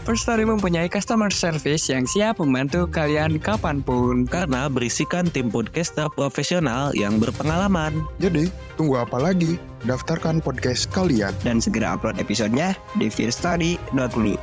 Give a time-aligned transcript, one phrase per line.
[0.00, 4.24] First Story mempunyai customer service yang siap membantu kalian kapan pun.
[4.24, 8.00] Karena berisikan tim podcaster profesional yang berpengalaman.
[8.16, 8.48] Jadi,
[8.80, 9.60] tunggu apa lagi?
[9.84, 11.36] Daftarkan podcast kalian.
[11.44, 14.40] Dan segera upload episodenya di fearstory.me.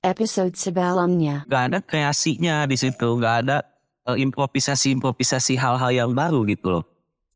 [0.00, 1.44] episode sebelumnya.
[1.44, 3.62] Gak ada kreasinya di situ, gak ada
[4.08, 6.84] eh, improvisasi-improvisasi hal-hal yang baru gitu loh.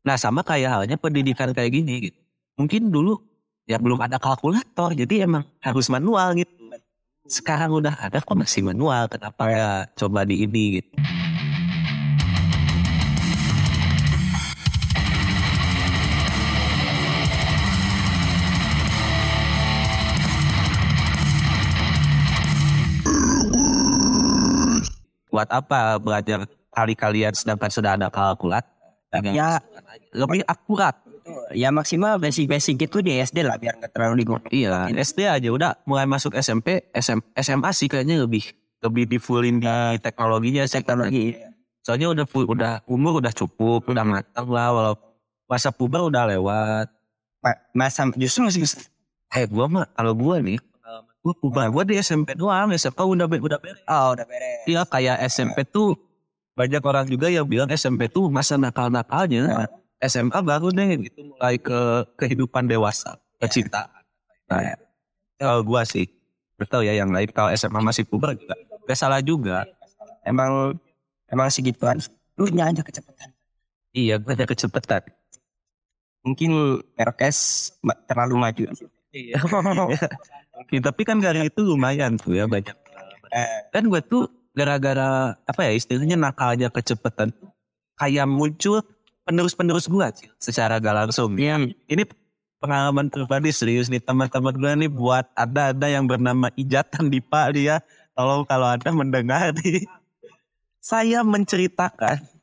[0.01, 2.19] Nah sama kayak halnya pendidikan kayak gini gitu.
[2.57, 3.21] Mungkin dulu
[3.65, 6.53] ya belum ada kalkulator, jadi emang harus manual gitu.
[7.25, 10.93] Sekarang udah ada kok masih manual, kenapa ya coba di ini gitu.
[25.33, 28.69] Buat apa belajar kali kalian sedangkan sudah ada kalkulator?
[29.33, 29.57] Ya.
[30.13, 30.95] lebih akurat.
[31.51, 34.51] Ya maksimal basic-basic itu di SD lah biar nggak terlalu digodain.
[34.51, 38.43] Iya, SD aja udah mulai masuk SMP, SM, SMA sih kayaknya lebih
[38.81, 41.33] lebih di fullin di teknologinya teknologi.
[41.81, 44.93] Soalnya udah full, udah umur udah cukup, udah matang lah walau
[45.45, 46.87] masa puber udah lewat.
[47.39, 48.65] Ma- Masa justru masih
[49.29, 50.57] Eh gua mah kalau gua nih
[51.21, 53.81] gua puber gua di SMP doang, SMP udah be- udah beres.
[53.85, 54.65] Oh udah beres.
[54.65, 55.93] Iya kayak SMP tuh
[56.53, 59.69] banyak orang juga yang bilang SMP tuh masa nakal-nakalnya.
[60.03, 61.79] SMA baru deh gitu mulai ke
[62.19, 63.89] kehidupan dewasa, kecintaan.
[64.51, 64.75] Nah, ya.
[65.39, 66.05] kalau gua sih
[66.55, 68.55] betul ya yang lain kalau SMA masih puber juga
[68.85, 69.65] gak salah juga.
[70.25, 70.77] Emang
[71.29, 71.97] emang segituan.
[72.37, 73.29] Lu aja kecepatan.
[73.95, 75.01] Iya, gue ada kecepatan.
[76.25, 76.81] Mungkin
[77.85, 78.63] ma- terlalu maju.
[79.15, 79.39] Iya.
[80.73, 82.75] Ya, tapi kan gara itu lumayan tuh ya banyak.
[83.31, 87.31] Eh, Kan gue tuh gara-gara apa ya istilahnya nakalnya kecepatan
[87.99, 88.83] kayak muncul
[89.25, 91.33] penerus-penerus gue sih secara gak langsung.
[91.35, 91.65] Iya.
[91.89, 92.03] Ini
[92.61, 97.81] pengalaman pribadi serius nih teman-teman gue nih buat ada-ada yang bernama Ijatan Dipa dia.
[98.15, 99.83] Tolong kalau ada mendengar nih.
[100.85, 102.35] Saya menceritakan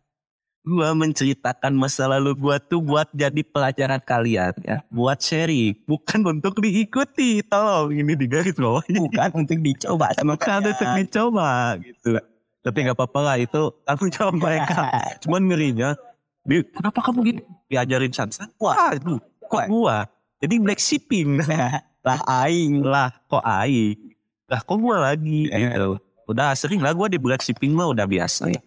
[0.62, 6.62] gue menceritakan masa lalu gue tuh buat jadi pelajaran kalian ya buat sharing bukan untuk
[6.62, 11.50] diikuti tolong ini di garis bawah bukan untuk dicoba sama bukan untuk dicoba
[11.82, 12.14] gitu
[12.62, 14.86] tapi nggak apa-apa lah itu tanggung jawab mereka
[15.26, 16.11] cuman ngerinya "Bi,
[16.46, 17.42] kenapa kamu gini?
[17.70, 20.08] Diajarin sansan wah itu kok gua?
[20.42, 21.38] Jadi black shipping.
[22.06, 22.82] Lah aing.
[22.82, 24.16] Lah kok aing?
[24.50, 25.46] Lah kok gua lagi?
[25.46, 25.98] Gitu.
[26.26, 28.50] Udah sering lah gua di black shipping mah udah biasa.
[28.50, 28.62] Ya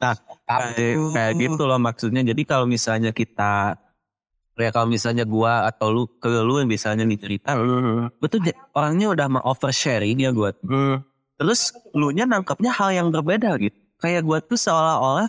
[0.00, 0.16] nah
[0.48, 2.24] kayak, kayak gitu loh maksudnya.
[2.24, 3.76] Jadi kalau misalnya kita
[4.56, 7.56] ya kalau misalnya gua atau lu ke lu yang misalnya nih cerita
[8.20, 8.44] betul
[8.76, 10.56] orangnya udah mau oversharing ya gua.
[11.36, 13.76] Terus lu nya nangkapnya hal yang berbeda gitu.
[14.00, 15.28] Kayak gua tuh seolah-olah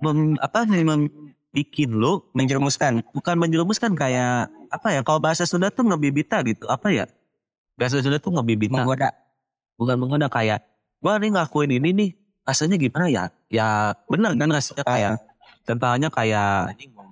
[0.00, 1.12] mem, apa mem-
[1.50, 3.02] bikin lu menjerumuskan.
[3.10, 7.04] bukan menjerumuskan kayak apa ya kalau bahasa Sunda tuh ngebibita gitu apa ya
[7.74, 9.10] bahasa Sunda tuh ngebibita Menggoda.
[9.74, 10.62] bukan menggoda kayak
[10.98, 12.10] gua nih ngakuin ini nih
[12.46, 13.68] rasanya gimana ya ya
[14.06, 15.12] benar kan rasanya kayak
[15.60, 16.52] contohnya kayak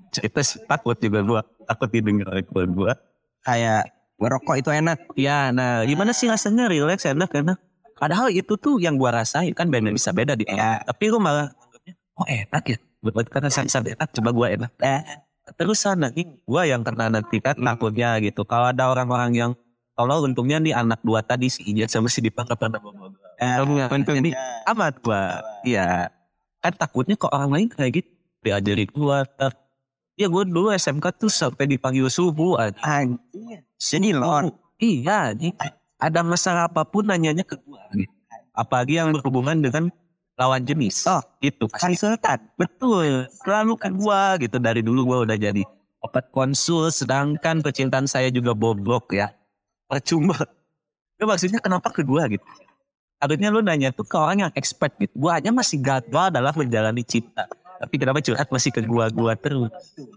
[0.08, 2.92] cerita sih, takut juga gua takut didengar oleh keluarga gua
[3.42, 4.98] Kayak ngerokok itu enak.
[5.14, 7.58] ya nah gimana sih rasanya relax enak enak
[7.94, 10.78] padahal itu tuh yang gua rasain kan beda bisa beda di Ya.
[10.86, 11.46] tapi gua malah
[12.18, 12.78] oh enak ya.
[12.98, 14.08] Buat kata saya enak.
[14.10, 14.72] Coba gua enak.
[14.82, 15.02] Eh,
[15.54, 18.42] terus nanti gua yang kena nanti kan takutnya gitu.
[18.42, 19.50] Kalau ada orang-orang yang
[19.94, 23.58] kalau untungnya nih anak dua tadi si Ijaz sama si Dipa gak pernah bawa eh,
[24.02, 24.30] Jadi
[24.74, 25.42] amat gua.
[25.62, 26.10] Iya.
[26.58, 28.10] Kan takutnya kok orang lain kayak gitu.
[28.42, 29.54] Diajarin gua ter
[30.18, 33.62] ya gua dulu SMK tuh sampai dipanggil subuh aja anjir.
[33.78, 34.50] Jadi lor.
[34.78, 35.54] iya nih
[35.98, 38.14] ada masalah apa pun nanyanya ke gua gitu.
[38.54, 39.90] apalagi yang berhubungan dengan
[40.38, 42.38] lawan jenis Oh, itu konsultan.
[42.54, 45.66] Betul, selalu ke gua gitu dari dulu gua udah jadi
[45.98, 49.34] obat konsul sedangkan kecintaan saya juga bobrok ya.
[49.90, 50.38] Percuma.
[51.18, 52.46] Itu maksudnya kenapa ke gua gitu?
[53.18, 55.10] Harusnya lu nanya tuh ke orang yang expert gitu.
[55.18, 57.50] Gua aja masih gagal dalam menjalani cinta.
[57.78, 59.70] Tapi kenapa curhat masih ke gua-gua terus?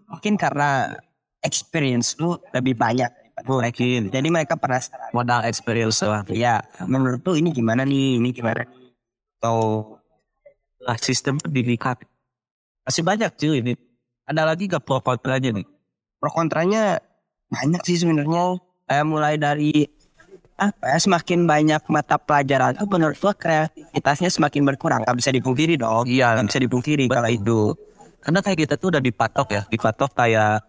[0.06, 1.02] Mungkin karena
[1.42, 3.10] experience lu lebih banyak.
[3.42, 4.14] Mungkin.
[4.14, 5.10] Jadi mereka penasaran.
[5.18, 6.22] Modal experience lah.
[6.30, 8.22] Ya, menurut lu ini gimana nih?
[8.22, 8.70] Ini gimana
[9.42, 9.98] atau
[10.86, 11.96] lah sistem pendidikan
[12.86, 13.74] masih banyak cuy ini
[14.26, 15.68] ada lagi gak pro kontranya nih
[16.22, 17.02] Pro kontranya
[17.50, 18.62] banyak sih sebenarnya.
[18.86, 19.90] Kayak mulai dari
[20.54, 25.02] apa ya semakin banyak mata pelajaran itu menurut gua kreativitasnya semakin berkurang.
[25.02, 26.06] Gak bisa dipungkiri dong.
[26.06, 27.62] iya Gak bisa dipungkiri kalau itu.
[28.22, 30.62] karena kayak kita tuh udah dipatok ya dipatok kayak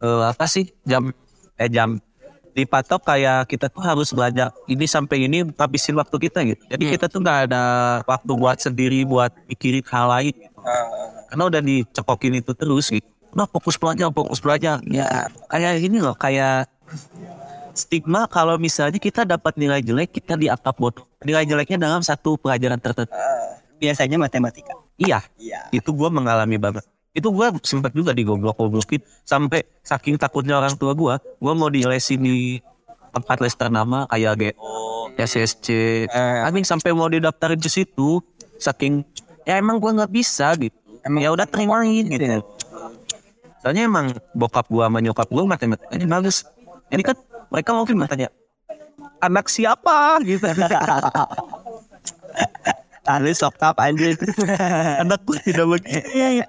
[0.00, 1.12] eh, apa sih jam
[1.60, 2.00] eh jam
[2.54, 6.62] dipatok kayak kita tuh harus belajar ini sampai ini habisin waktu kita gitu.
[6.70, 7.62] Jadi kita tuh nggak ada
[8.06, 10.34] waktu buat sendiri buat mikirin hal lain.
[10.34, 10.50] Gitu.
[11.28, 13.04] karena udah dicekokin itu terus gitu.
[13.34, 14.78] Udah fokus belajar fokus belajar.
[14.86, 16.70] Ya kayak ini loh kayak
[17.74, 21.04] stigma kalau misalnya kita dapat nilai jelek kita dianggap bodoh.
[21.26, 23.10] Nilai jeleknya dalam satu pelajaran tertentu.
[23.82, 24.72] Biasanya matematika.
[24.94, 25.26] iya.
[25.36, 25.74] Iya.
[25.74, 30.92] itu gua mengalami banget itu gua sempat juga digoblok goblokin sampai saking takutnya orang tua
[30.98, 32.58] gua gua mau dilesin di
[33.14, 35.70] tempat les ternama kayak GO, SSC,
[36.42, 38.18] Amin sampai mau didaftarin ke situ
[38.58, 39.06] saking
[39.46, 40.74] ya emang gua nggak bisa gitu.
[41.06, 42.42] Emang ya udah terimain gitu.
[43.62, 46.42] Soalnya emang bokap gua sama nyokap gua matematikanya bagus.
[46.90, 47.14] Ini kan
[47.54, 48.28] mereka mungkin bertanya
[49.22, 50.18] anak siapa?
[50.26, 50.50] gitu
[53.04, 54.16] Tadi sokap anjir.
[55.04, 56.00] anak gue tidak begitu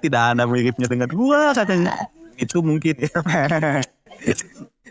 [0.08, 2.08] tidak ada miripnya dengan gua katanya.
[2.40, 2.96] Itu mungkin.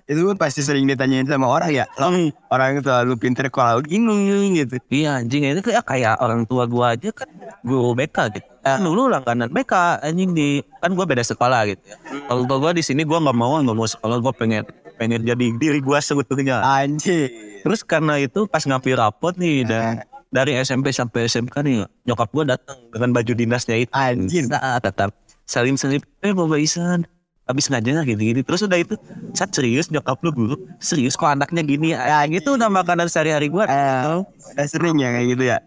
[0.06, 1.90] Itu pun pasti sering ditanyain sama orang ya.
[1.98, 2.14] Lo
[2.54, 4.78] orang itu terlalu pinter kalau gini gitu.
[4.94, 5.50] iya anjing.
[5.50, 7.26] Itu kayak kayak orang tua gua aja kan
[7.66, 8.46] guru BK gitu.
[8.46, 11.98] Eh, dulu langganan BK anjing di kan gua beda sekolah gitu ya.
[12.30, 14.22] Tua gua di sini gua nggak mau nggak mau sekolah.
[14.22, 14.70] Gua pengen
[15.02, 16.62] pengen jadi diri gua sebetulnya.
[16.62, 17.58] Anjir.
[17.66, 22.44] terus karena itu pas ngambil rapot nih dan dari SMP sampai SMK nih nyokap gua
[22.44, 23.92] datang dengan baju dinasnya itu.
[23.96, 24.52] Anjir.
[24.84, 25.16] tetap
[25.48, 27.08] salim salim eh bapak Isan
[27.46, 29.00] habis ngajar gitu gini terus udah itu
[29.32, 29.88] saat serius?
[29.88, 31.96] Nyokap lu guru serius kok anaknya gini?
[31.96, 33.64] Ya gitu udah makanan sehari-hari gua.
[33.72, 34.20] Eh,
[34.52, 35.58] udah sering ya kayak gitu ya.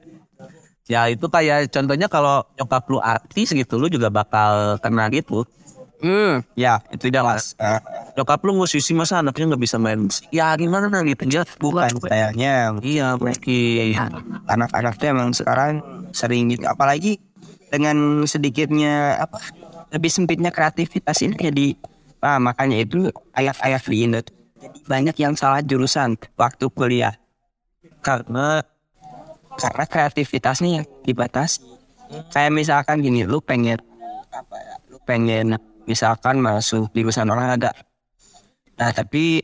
[0.89, 5.49] ya itu kayak contohnya kalau nyokap lu artis gitu lu juga bakal kena gitu
[5.99, 7.59] Hmm, ya itu jelas.
[7.59, 7.81] Eh,
[8.15, 10.31] nyokap lu musisi masa anaknya nggak bisa main musik.
[10.31, 11.91] Ya gimana gitu ya bukan.
[11.99, 13.99] Sayangnya iya mungkin
[14.47, 15.83] anak-anak tuh emang sekarang
[16.15, 16.71] sering gitu.
[16.71, 17.19] Apalagi
[17.69, 19.43] dengan sedikitnya apa
[19.91, 21.67] lebih sempitnya kreativitas ini jadi
[22.23, 24.21] ah, makanya itu ayat-ayat di Indo
[24.59, 27.15] jadi banyak yang salah jurusan waktu kuliah.
[28.03, 28.63] Karena
[29.59, 31.67] karena kreativitasnya yang dibatasi.
[32.31, 33.83] Kayak misalkan gini lu pengen
[34.31, 37.73] apa ya lu pengen misalkan masuk jurusan olahraga
[38.77, 39.41] nah tapi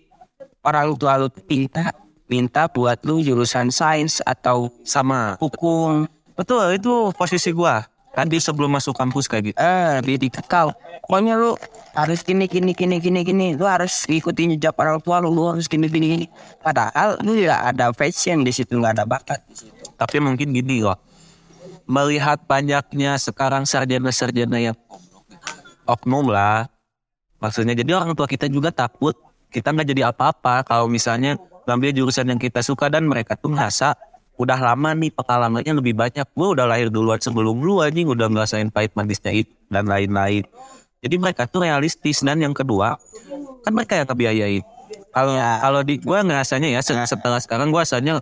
[0.61, 5.37] orang tua lu minta minta buat lu jurusan sains atau sama.
[5.38, 6.08] hukum.
[6.35, 7.85] Betul itu posisi gua.
[8.14, 9.56] Tadi sebelum masuk kampus kayak gitu.
[9.58, 10.70] Eh lebih dikekal
[11.02, 11.58] pokoknya lu
[11.99, 13.47] harus gini gini gini gini gini.
[13.58, 16.26] Lu harus ikutin jejak orang tua lu lu harus gini gini gini.
[16.62, 19.82] Padahal lu ya ada passion di situ nggak ada bakat di situ.
[19.99, 20.99] Tapi mungkin gini loh
[21.85, 24.76] melihat banyaknya sekarang sarjana-sarjana yang
[25.85, 26.67] oknum lah.
[27.39, 29.13] Maksudnya jadi orang tua kita juga takut
[29.53, 33.95] kita nggak jadi apa-apa kalau misalnya ngambil jurusan yang kita suka dan mereka tuh ngerasa
[34.35, 36.27] udah lama nih pengalamannya lebih banyak.
[36.35, 40.43] Gue udah lahir duluan sebelum lu anjing udah ngerasain pahit manisnya itu dan lain-lain.
[41.05, 42.25] Jadi mereka tuh realistis.
[42.25, 42.99] Dan yang kedua
[43.63, 44.63] kan mereka yang kebiayain
[45.15, 45.63] kalau Ya.
[45.63, 48.21] kalau di gue ngerasanya ya se- setelah sekarang gue rasanya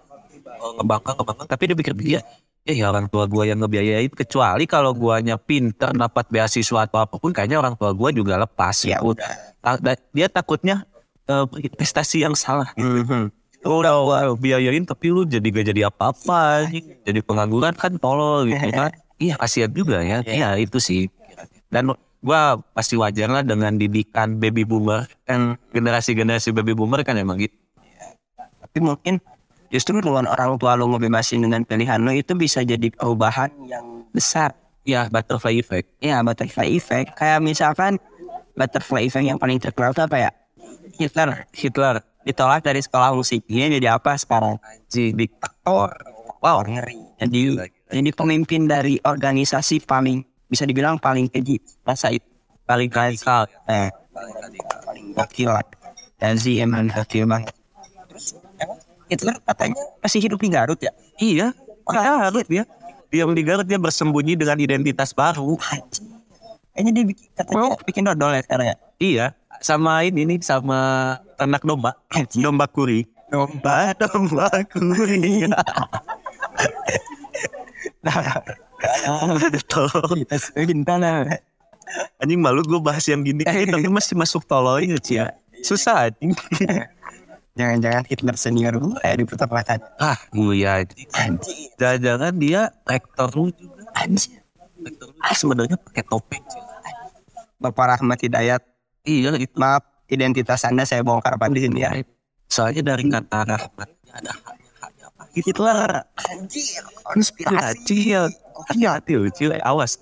[0.60, 1.16] oh, ngebangga
[1.48, 2.20] tapi dia pikir dia
[2.62, 7.18] ya, ya orang tua gue yang ngebiayain kecuali kalau guanya pinter dapat beasiswa atau apa
[7.18, 9.58] pun kayaknya orang tua gue juga lepas ya udah.
[9.58, 10.86] Ta- da- dia takutnya
[11.26, 13.02] eh, investasi yang salah gitu.
[13.06, 13.24] Mhm.
[13.62, 16.66] udah wah, biayain tapi lu jadi gak jadi apa-apa
[17.06, 18.90] jadi pengangguran kan tolol gitu kan.
[19.22, 20.18] Iya kasihan juga ya.
[20.26, 20.58] Iya.
[20.58, 21.06] Itu sih.
[21.70, 25.54] Dan gua pasti wajar lah dengan didikan baby boomer kan.
[25.70, 27.54] Generasi-generasi baby boomer kan emang gitu.
[28.34, 29.22] Tapi mungkin
[29.72, 34.52] justru dengan orang tua lu ngebebasin dengan pilihan lu itu bisa jadi perubahan yang besar.
[34.84, 35.88] Ya butterfly effect.
[36.04, 37.16] Ya butterfly effect.
[37.16, 37.96] Kayak misalkan
[38.52, 40.30] butterfly effect yang paling terkenal itu apa ya?
[41.00, 41.48] Hitler.
[41.56, 42.04] Hitler.
[42.22, 43.48] Ditolak dari sekolah musik.
[43.48, 44.60] Dia jadi apa sekarang?
[44.86, 45.96] Si diktator
[46.44, 47.16] wow ngeri.
[47.16, 47.40] Jadi
[47.88, 51.62] jadi pemimpin dari organisasi paling bisa dibilang paling keji.
[51.86, 52.26] Masa itu?
[52.68, 53.48] Paling radikal.
[53.70, 53.88] Eh
[54.84, 55.64] paling gokil lah.
[56.18, 57.61] Dan si emang gokil banget
[59.12, 60.92] Hitler katanya masih hidup di Garut ya?
[61.20, 61.52] Iya
[61.84, 62.64] makanya harus dia
[63.12, 65.60] yang di Garut dia bersembunyi dengan identitas baru.
[66.72, 68.76] Kayaknya dia bikin katanya bikin dodol ya sekarang ya?
[68.96, 69.26] Iya
[69.60, 70.80] sama ini nih sama
[71.36, 71.92] ternak domba.
[72.32, 73.04] Domba kuri.
[73.28, 73.92] Domba.
[74.00, 75.44] Domba kuri.
[79.70, 80.26] Tolong
[80.56, 81.28] gimana
[82.18, 83.44] anjing malu gue bahas yang gini.
[83.74, 86.34] Tapi masih masuk tolol ya susah anjing
[87.52, 89.80] Jangan-jangan Hitler senior gue di pertempuran.
[90.00, 90.80] Ah, gue ya.
[91.20, 91.68] Anjir.
[91.76, 93.84] Jangan-jangan dia rektor lu juga.
[93.92, 94.40] Anjir.
[94.80, 96.44] Rektor lu ah, sebenarnya pakai topeng.
[97.60, 98.62] Bapak Rahmat Hidayat.
[99.04, 99.52] Iya, itu.
[99.60, 101.92] Maaf, identitas Anda saya bongkar pada di sini ya.
[102.48, 104.50] Soalnya dari kata rahmatnya ada apa?
[105.36, 105.92] Hitler.
[106.32, 106.84] Anjir.
[107.04, 107.84] Konspirasi.
[107.84, 108.32] Kecil.
[108.68, 109.60] Hati-hati lu, cile.
[109.60, 110.00] Awas.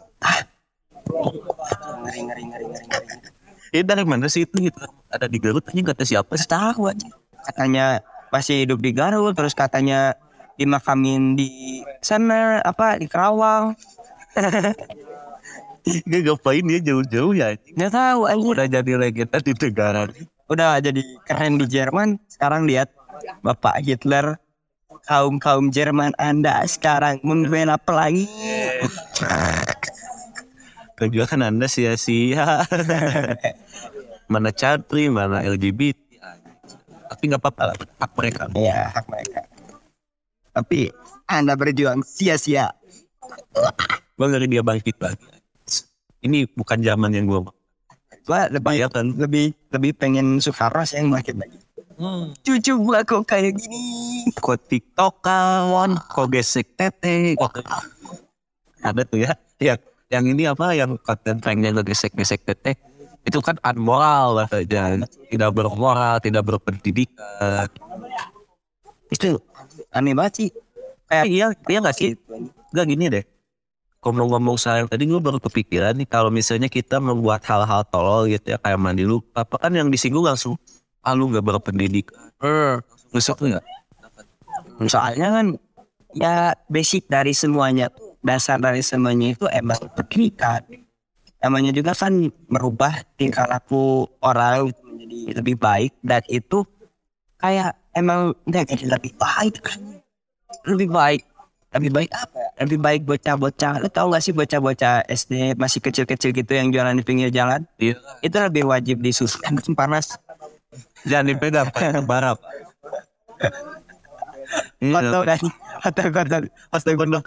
[1.10, 3.30] Ngeri, ngeri, ngeri, ngeri, ngeri.
[3.70, 4.82] Ini dari mana sih itu gitu?
[5.10, 6.50] Ada di Garut aja kata siapa sih?
[6.50, 7.06] Tahu aja.
[7.46, 10.14] Katanya masih hidup di Garut, terus katanya
[10.60, 13.74] dimakamin di sana apa di Kerawang.
[15.80, 17.56] Gak ngapain dia jauh-jauh ya?
[17.72, 18.52] Nggak tahu anjir.
[18.52, 20.00] Udah jadi legenda di negara.
[20.46, 22.20] Udah jadi keren di Jerman.
[22.28, 22.92] Sekarang lihat
[23.40, 24.36] Bapak Hitler
[25.08, 28.28] kaum kaum Jerman Anda sekarang membela pelangi.
[31.00, 32.60] Dan juga kan anda sia-sia.
[34.32, 36.09] mana catri, mana LGBT.
[37.10, 38.42] Tapi nggak apa-apa lah, hak mereka.
[38.54, 39.42] Ya hak mereka.
[40.54, 40.94] Tapi
[41.26, 42.70] Anda berjuang sia-sia.
[44.14, 45.26] Gue ngeri dia bangkit lagi.
[46.22, 47.40] Ini bukan zaman yang gue.
[48.30, 49.06] Gua lebih Bayangkan.
[49.16, 51.58] lebih lebih pengen Soekarno sih yang bangkit lagi.
[52.46, 54.30] Cucu gua kok kayak gini.
[54.38, 57.36] Kok TikTok kawan, kok gesek tete.
[57.36, 57.60] Kok...
[58.80, 59.36] Ada tuh ya.
[59.60, 62.78] Yang, yang ini apa, yang konten pranknya lo gesek-gesek tete.
[63.24, 64.96] Itu kan unmoral lah saja.
[65.28, 67.68] Tidak bermoral, tidak berpendidikan.
[69.12, 69.42] Itu
[69.92, 70.50] aneh banget sih.
[71.10, 72.14] Eh, iya, iya gak sih?
[72.70, 73.24] Gak gini deh.
[74.00, 78.58] Ngomong-ngomong soal tadi gue baru kepikiran nih kalau misalnya kita membuat hal-hal tolol gitu ya
[78.62, 80.56] kayak mandi lupa apa kan yang disinggung langsung
[81.04, 82.32] ah lu gak berpendidikan.
[82.40, 82.80] Eh,
[83.12, 83.66] besok tuh gak?
[84.88, 85.46] Soalnya kan
[86.16, 90.64] ya basic dari semuanya tuh dasar dari semuanya itu emang pendidikan.
[91.40, 96.68] Namanya juga kan merubah tingkah laku orang menjadi lebih baik dan itu
[97.40, 99.80] kayak emang udah jadi lebih baik kan.
[100.68, 101.22] Lebih baik.
[101.70, 102.34] Lebih baik apa?
[102.34, 102.50] ya?
[102.66, 103.72] Lebih baik bocah-bocah.
[103.78, 107.62] Lo tau gak sih bocah-bocah SD masih kecil-kecil gitu yang jualan di pinggir jalan?
[107.78, 107.96] Iya.
[108.20, 110.18] Itu lebih wajib disusukan musim panas.
[111.06, 112.04] Jangan dipegang, Pak.
[112.04, 112.42] Barap.
[114.82, 115.40] Kotor kan?
[115.80, 116.42] Kotor-kotor.
[116.74, 117.22] Astaga,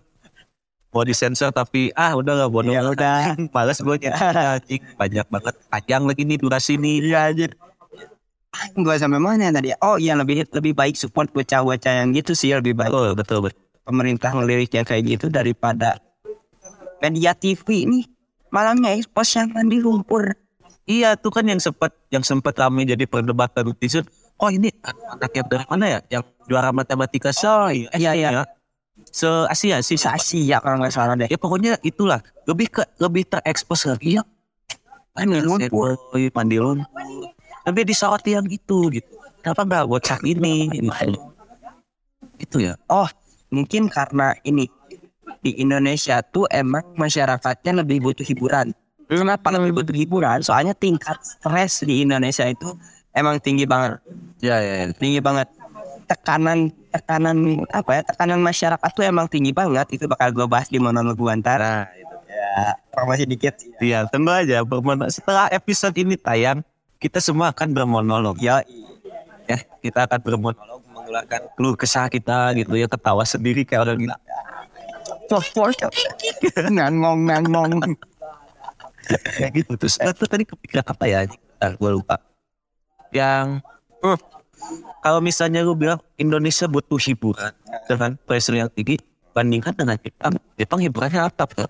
[0.94, 3.34] mau disensor tapi ah udah gak bodoh Ya udah.
[3.50, 7.52] males gue anjing banyak banget panjang lagi nih durasi nih Iya anjir.
[8.78, 9.74] Gua sampai mana tadi?
[9.82, 12.94] Oh iya lebih lebih baik support bocah-bocah yang gitu sih lebih baik.
[12.94, 15.98] betul betul betul Pemerintah ngeliriknya kayak gitu daripada
[17.02, 18.06] media TV ini
[18.48, 20.38] malamnya expose yang mandi lumpur.
[20.86, 24.06] iya tuh kan yang sempat yang sempat ramai jadi perdebatan netizen
[24.38, 27.50] oh ini anak yang dari mana ya yang juara matematika se
[27.98, 28.46] Iya iya.
[29.10, 31.30] Se Asia sih Bisa Asia kalau nggak salah deh.
[31.30, 34.24] ya pokoknya itulah lebih ke lebih terekspos lagi ya
[35.18, 35.98] mandi lumpur.
[36.14, 36.86] boy mandi lumpur
[37.66, 40.70] tapi disoroti yang gitu gitu kenapa nggak bocah ini
[42.42, 43.10] itu ya Oh
[43.54, 44.66] mungkin karena ini
[45.44, 48.72] di Indonesia tuh emang masyarakatnya lebih butuh hiburan.
[49.12, 50.40] Kenapa lebih butuh hiburan?
[50.40, 52.74] Soalnya tingkat stres di Indonesia itu
[53.12, 54.00] emang tinggi banget.
[54.40, 54.86] ya ya, ya.
[54.96, 55.48] tinggi banget
[56.08, 60.78] tekanan tekanan apa ya tekanan masyarakat tuh emang tinggi banget itu bakal gue bahas di
[60.78, 64.62] monolog gue ntar nah itu ya promosi dikit Iya, tunggu aja.
[65.10, 66.62] Setelah episode ini tayang,
[67.02, 68.40] kita semua akan bermonolog.
[68.40, 68.62] ya
[69.44, 74.18] Ya, kita akan bermonolog mengeluarkan keluh kesah kita gitu ya, ketawa sendiri kayak orang gila.
[76.72, 77.92] ngomong ngomong
[79.12, 80.00] Kayak gitu terus.
[80.00, 81.28] Eh, tuh tadi kepikiran apa ya?
[81.76, 82.24] Gue lupa.
[83.12, 83.60] Yang
[84.00, 84.20] hmm,
[85.04, 87.52] kalau misalnya lu bilang Indonesia butuh hiburan
[87.90, 89.00] dengan pressure yang tinggi,
[89.36, 90.40] bandingkan dengan Jepang.
[90.56, 91.44] Jepang hiburannya apa?
[91.46, 91.68] Bro?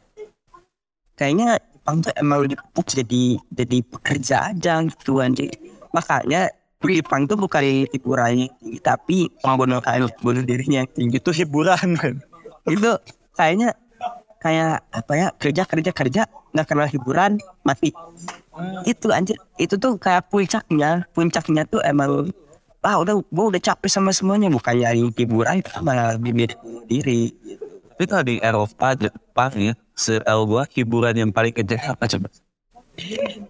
[1.18, 2.40] kayaknya Jepang tuh emang
[2.74, 3.24] fokus jadi
[3.54, 5.52] jadi pekerja aja gitu anjir
[5.94, 6.50] makanya
[6.84, 12.20] Jepang tuh bukan hiburannya tinggi tapi membunuh kayak bunuh dirinya yang tinggi Itu hiburan kan?
[12.68, 12.92] itu
[13.36, 13.72] kayaknya
[14.44, 16.22] kayak apa ya kerja kerja kerja
[16.52, 17.96] nggak kenal hiburan mati
[18.84, 22.36] itu anjir itu tuh kayak puncaknya puncaknya tuh emang
[22.84, 24.52] ah udah gua udah capek sama semuanya.
[24.52, 26.52] Bukan nyari hiburan malah lebih
[26.88, 27.32] diri
[27.94, 32.28] Tapi kalau di Eropa, Jepang ya, se-el gua hiburan yang paling kenceng apa coba?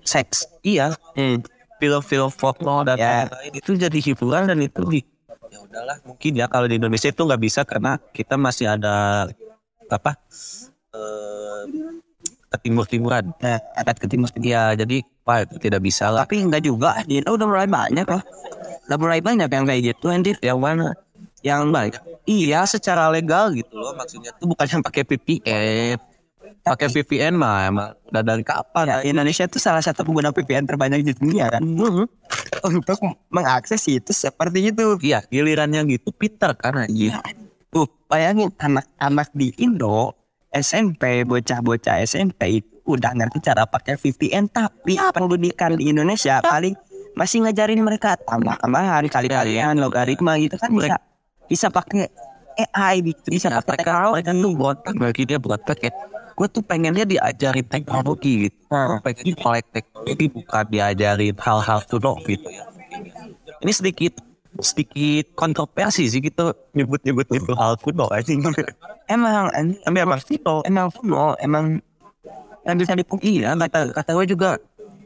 [0.03, 0.47] seks.
[0.63, 1.43] Iya, hmm.
[1.79, 3.27] film-film folklore dan Ya.
[3.27, 5.01] lain-lain itu jadi hiburan dan itu di
[5.51, 9.27] ya udahlah mungkin ya kalau di Indonesia itu nggak bisa karena kita masih ada
[9.91, 10.17] apa
[10.95, 11.63] eh
[12.49, 16.27] ketimur-timuran nah adat ke timur ya jadi wah itu tidak bisa lah.
[16.27, 16.99] Tapi enggak juga.
[17.07, 18.05] Di udah mulai banyak
[18.87, 20.35] lah mulai banyak yang kayak gitu anjir.
[20.43, 20.87] Yang mana?
[21.43, 24.31] Yang baik iya secara legal gitu loh maksudnya.
[24.39, 25.97] Tuh bukan yang pakai VPN
[26.63, 28.87] pakai VPN mah emang udah dari kapan?
[28.87, 31.59] Ya, Indonesia itu salah satu pengguna VPN terbanyak di dunia kan.
[32.63, 32.97] Untuk
[33.27, 34.95] mengakses itu seperti itu.
[35.03, 37.19] iya gilirannya gitu Peter kan aja
[37.73, 40.13] Tuh, bayangin anak-anak di Indo,
[40.53, 46.77] SMP, bocah-bocah SMP itu udah ngerti cara pakai VPN, tapi pendidikan di Indonesia paling
[47.13, 50.95] masih ngajarin mereka tambah-tambahan, kali-kalian, logaritma gitu kan bisa
[51.45, 52.09] bisa pakai
[52.73, 55.91] AI gitu, bisa pakai mereka mereka tuh botak bagi dia botak ya
[56.33, 58.57] gue tuh pengennya diajarin teknologi gitu.
[58.73, 58.97] Hmm.
[59.05, 62.49] pengen kolek teknologi bukan diajarin hal-hal kuno gitu.
[62.49, 62.65] Ya
[63.63, 64.19] ini sedikit
[64.61, 68.29] sedikit kontroversi sih gitu nyebut-nyebut itu hal kuno aja
[69.09, 69.49] emang
[69.89, 71.81] emang kuno emang kuno, emang
[72.63, 74.49] yang bisa dipungkiri ya kata kata gue juga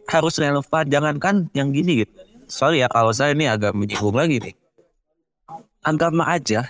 [0.08, 2.14] harus relevan jangankan yang gini gitu
[2.48, 4.56] sorry ya kalau saya ini agak menyinggung lagi nih
[5.84, 6.68] agama aja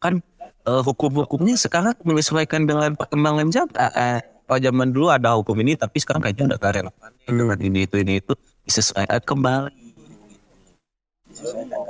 [0.00, 0.20] kan
[0.68, 6.00] eh, hukum-hukumnya sekarang menyesuaikan dengan perkembangan zaman eh, kalau zaman dulu ada hukum ini tapi
[6.00, 8.32] sekarang kayaknya udah gak relevan dengan ini itu ini itu
[8.64, 9.88] disesuaikan kembali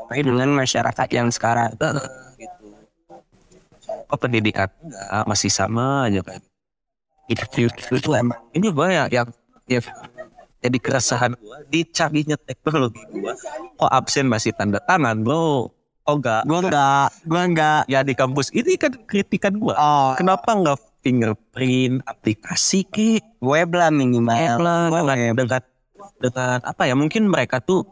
[0.08, 1.72] tapi dengan masyarakat yang sekarang.
[2.36, 2.68] gitu.
[4.08, 4.68] Oh pendidikan
[5.28, 6.40] masih sama aja kan.
[7.28, 9.28] Itu, itu, itu emang ini ya yang
[9.68, 9.80] ya,
[10.58, 13.32] jadi keresahan gue dicarinya teknologi gue
[13.78, 15.70] kok absen masih tanda tangan bro?
[16.08, 17.80] Oh enggak Gua enggak, gua enggak.
[17.84, 23.92] ya di kampus ini kan kritikan gue Oh, kenapa enggak fingerprint aplikasi ke web lah
[23.92, 24.34] minimal.
[24.58, 24.88] lah.
[24.88, 25.04] Web.
[25.04, 25.62] dengan, dengan
[26.18, 27.86] dengan apa ya mungkin mereka tuh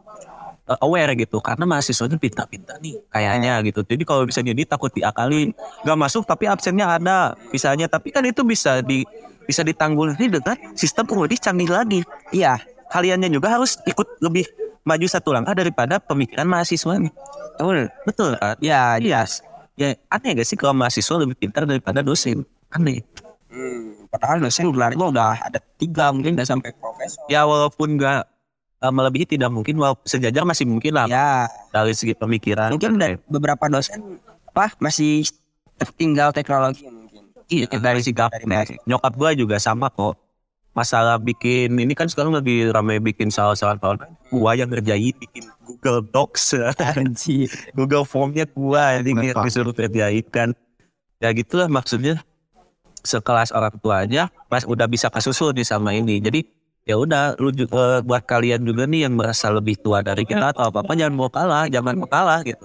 [0.67, 1.39] uh, aware gitu.
[1.39, 3.81] Karena mahasiswanya pintar-pintar nih kayaknya gitu.
[3.87, 5.55] Jadi kalau bisa jadi takut diakalin.
[5.85, 7.33] Nggak masuk tapi absennya ada.
[7.53, 9.07] Misalnya tapi kan itu bisa di
[9.47, 12.03] bisa ditanggulangi dengan sistem penguji canggih lagi.
[12.35, 12.59] Iya,
[12.91, 14.43] kaliannya juga harus ikut lebih
[14.87, 17.91] maju satu langkah daripada pemikiran mahasiswa betul.
[18.07, 19.27] betul kan Ya, iya.
[19.77, 22.47] Ya aneh gak sih kalau mahasiswa lebih pintar daripada dosen?
[22.73, 23.05] Aneh.
[23.47, 27.21] Hmm, padahal dosen gelarnya udah ada tiga mungkin udah sampai profesor.
[27.31, 28.27] ya walaupun nggak
[28.83, 31.05] uh, melebihi tidak mungkin walaupun sejajar masih mungkin lah.
[31.05, 32.73] Ya, dari segi pemikiran.
[32.73, 34.17] Mungkin dari beberapa dosen
[34.49, 35.29] apa masih
[35.77, 36.89] tertinggal teknologi.
[37.47, 38.19] Iya dari segi
[38.87, 40.15] nyokap gua juga sama kok.
[40.77, 44.05] Masalah bikin ini kan sekarang lagi ramai bikin salah-salah tahun.
[44.29, 46.53] Gua yang ngerjain bikin Google Docs.
[47.77, 50.53] Google Formnya gua yang disuruh kerjain kan.
[51.17, 52.21] Ya gitulah maksudnya.
[53.01, 56.19] Sekelas orang tuanya mas udah bisa kasusul nih sama ini.
[56.19, 56.43] Jadi
[56.87, 60.71] ya udah lu juga buat kalian juga nih yang merasa lebih tua dari kita atau
[60.71, 62.63] apa apa jangan mau kalah jangan mau kalah gitu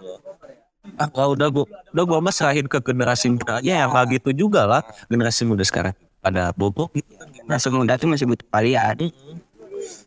[0.98, 1.64] ah kalau udah gua
[1.94, 5.94] udah gua mah serahin ke generasi muda yang nggak gitu juga lah generasi muda sekarang
[6.18, 7.12] pada bobok gitu
[7.46, 9.10] Masuk muda tuh masih butuh kalian.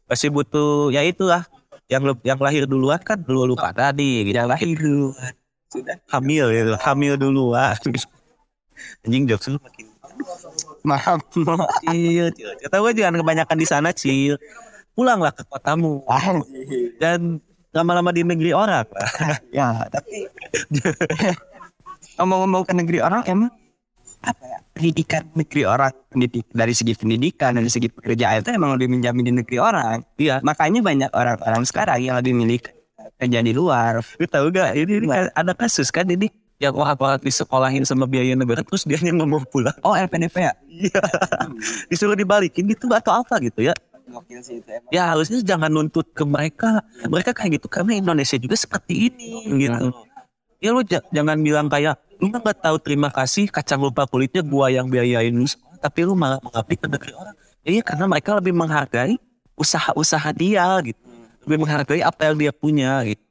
[0.07, 1.43] masih butuh ya itulah
[1.91, 4.39] yang yang lahir duluan kan dulu lu pada nih gitu.
[4.39, 5.33] Tidak lahir duluan.
[5.65, 5.97] Sudah.
[6.07, 7.75] hamil ya hamil duluan
[9.03, 9.85] anjing jokes lu makin
[10.85, 11.19] Maaf.
[11.83, 12.49] Cil, cil.
[12.63, 14.39] Kata gue jangan kebanyakan di sana, Cil.
[14.95, 16.05] Pulanglah ke kotamu.
[17.01, 17.43] Dan
[17.75, 18.87] lama-lama di negeri orang.
[19.57, 20.31] ya, tapi
[22.17, 23.51] ngomong-ngomong ke negeri orang emang
[24.25, 28.89] apa ya pendidikan negeri orang pendidik dari segi pendidikan dari segi pekerjaan itu emang lebih
[28.89, 30.41] menjamin di negeri orang Iya.
[30.41, 32.57] makanya banyak orang-orang sekarang yang lebih milih
[33.21, 34.73] kerja di luar Lu tahu gak?
[34.73, 39.21] Ini, ini ada kasus kan ini yang orang-orang disekolahin sama biaya negara terus dia yang
[39.21, 39.75] ngomong pulang.
[39.85, 41.01] oh LPDP ya Iya.
[41.93, 43.75] Disuruh dibalikin gitu atau apa gitu ya.
[44.15, 44.91] Gokil sih itu emang.
[44.95, 46.79] Ya harusnya jangan nuntut ke mereka.
[47.03, 49.91] Mereka kayak gitu karena Indonesia juga seperti ini gitu.
[50.63, 54.71] Ya lu ja- jangan bilang kayak lu nggak tahu terima kasih kacang lupa kulitnya gua
[54.71, 55.43] yang biayain lu
[55.83, 57.35] tapi lu malah mengabdi ke negeri orang.
[57.61, 59.19] Ya, iya karena mereka lebih menghargai
[59.59, 61.01] usaha-usaha dia gitu.
[61.45, 63.21] Lebih menghargai apa yang dia punya gitu.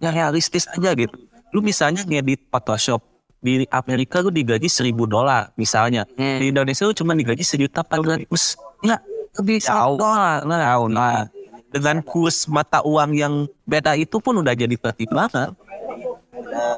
[0.00, 1.14] Ya realistis aja gitu.
[1.54, 3.04] Lu misalnya ngedit Photoshop
[3.38, 6.02] di Amerika lu digaji seribu dolar misalnya.
[6.18, 6.42] Hmm.
[6.42, 8.58] Di Indonesia lu cuma digaji sejuta empat ratus.
[8.82, 8.98] Ya
[9.40, 9.96] lebih Jauh.
[9.96, 10.42] dolar.
[10.44, 11.28] Nah, nah,
[11.70, 15.52] dengan kurs mata uang yang beda itu pun udah jadi pertimbangan.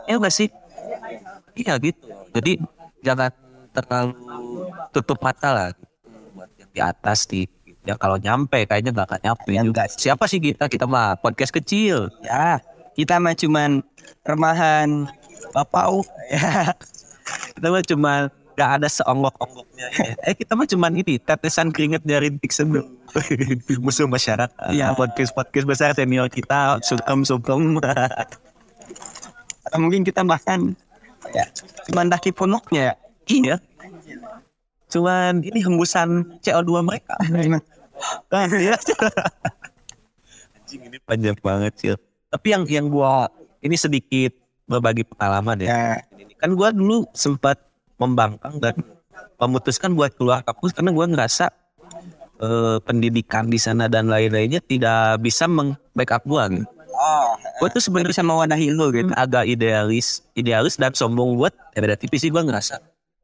[0.06, 0.48] Ya nggak sih?
[1.54, 2.06] Iya gitu.
[2.34, 2.58] Jadi
[3.02, 3.30] jangan
[3.70, 4.14] terlalu
[4.90, 5.68] tutup mata lah
[6.34, 7.46] buat yang di atas di
[7.86, 9.86] ya kalau nyampe kayaknya nggak akan nyampe Ya, enggak.
[9.94, 10.66] Siapa sih kita?
[10.66, 12.10] Kita mah podcast kecil.
[12.22, 12.58] ya
[12.98, 13.78] kita mah cuman
[14.26, 15.06] remahan
[15.54, 16.02] bapau
[16.34, 16.74] ya
[17.54, 18.12] Kita mah cuma
[18.58, 19.86] nggak ada seonggok-onggoknya.
[20.26, 22.90] eh kita mah cuma ini tetesan keringet dari rintik sedang
[23.86, 24.74] musuh masyarakat.
[24.74, 24.98] Iya.
[24.98, 27.22] podcast podcast besar senior kita sungkem.
[27.22, 27.62] atau
[29.82, 30.74] mungkin kita bahkan
[31.30, 31.46] ya
[31.86, 32.94] cuman daki punuknya ya
[33.30, 33.56] iya.
[34.88, 37.12] Cuman ini hembusan CO2 mereka.
[38.32, 38.72] Kan ya.
[40.56, 41.92] Anjing ini panjang banget sih.
[42.32, 43.28] Tapi yang yang gua
[43.60, 44.32] ini sedikit
[44.64, 45.68] berbagi pengalaman ya.
[45.68, 47.67] ya Ini kan gua dulu sempat
[47.98, 48.74] membangkang dan
[49.38, 51.46] memutuskan buat keluar kampus karena gue ngerasa
[52.42, 56.64] eh, pendidikan di sana dan lain-lainnya tidak bisa meng-backup gue.
[57.58, 61.98] Gue tuh sebenarnya bisa mewadahi lu gitu agak idealis, idealis dan sombong buat ya beda
[61.98, 62.78] tipis sih gue ngerasa.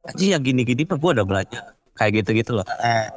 [0.05, 1.63] Anjing yang gini-gini mah gue udah belajar
[1.95, 2.67] kayak gitu-gitu loh.
[2.79, 3.07] Eh,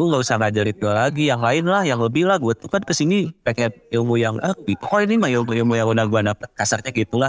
[0.00, 2.40] Gue nggak usah ngajarin gue lagi yang lain lah, yang lebih lah.
[2.40, 6.08] Gue tuh kan ke sini pengen ilmu yang ah, oh ini mah ilmu-ilmu yang udah
[6.08, 6.48] gue dapet.
[6.56, 7.28] Kasarnya gitulah.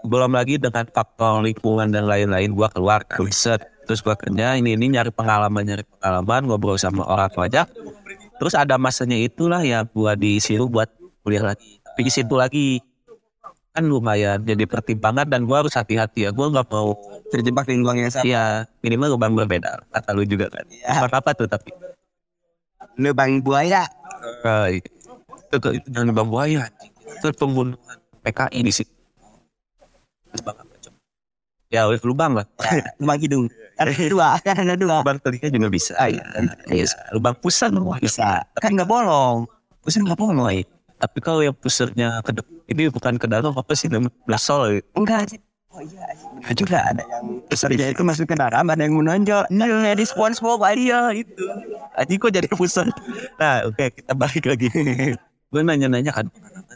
[0.00, 2.56] belum lagi dengan faktor lingkungan dan lain-lain.
[2.56, 3.60] Gua keluar riset.
[3.84, 6.48] Terus gua kerja ini ini nyari pengalaman nyari pengalaman.
[6.48, 7.68] Ngobrol sama orang banyak
[8.36, 10.88] terus ada masanya itulah ya gua disuruh buat
[11.20, 11.84] kuliah lagi.
[11.84, 12.80] Tapi di situ lagi
[13.76, 16.30] kan lumayan jadi pertimbangan dan gua harus hati-hati ya.
[16.32, 16.96] Gua nggak mau
[17.28, 18.24] terjebak di lubang yang sama.
[18.24, 20.64] Ya minimal lubang berbeda kata lu juga kan.
[20.88, 21.72] Apa apa tuh tapi
[22.96, 23.84] lubang buaya
[24.44, 26.68] eh, itu itu jangan lubang buaya
[27.04, 28.92] itu pembunuhan PKI di situ
[30.36, 30.98] lubang apa coba
[31.72, 32.46] ya lubang lah
[33.00, 35.92] lubang hidung ada dua kan ada dua lubang telinga juga bisa.
[36.00, 36.08] Ah.
[37.12, 39.44] Lubang pusat wah, bisa kan nggak bolong
[39.84, 40.66] Pusat nggak bolong.
[40.96, 44.80] Tapi kalau yang pusatnya ke depan, ini bukan ke dalam apa sih namanya blasol.
[44.96, 45.38] enggak sih
[45.76, 46.04] oh iya
[46.40, 50.64] bener juga ada yang besarnya itu masuk ke dalam ada yang menonjol nah di SpongeBob
[50.64, 51.44] Iya itu.
[51.96, 52.88] Aji kok jadi pusat.
[53.40, 54.68] Nah oke kita balik lagi.
[55.52, 56.26] gue nanya-nanya kan.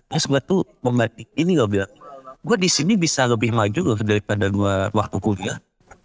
[0.08, 1.92] Terus gue tuh membanding ini gak bilang.
[2.40, 5.58] Gue di sini bisa lebih maju loh daripada gue waktu kuliah.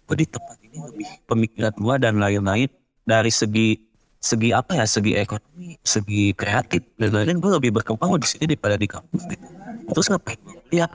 [0.04, 2.68] Gue di tempat ini lebih pemikiran gue dan lain-lain
[3.08, 3.80] dari segi
[4.20, 8.74] segi apa ya segi ekonomi segi kreatif dan lain-lain gue lebih berkembang di sini daripada
[8.74, 9.46] di kampus gitu.
[9.92, 10.40] terus ngapain
[10.74, 10.90] ya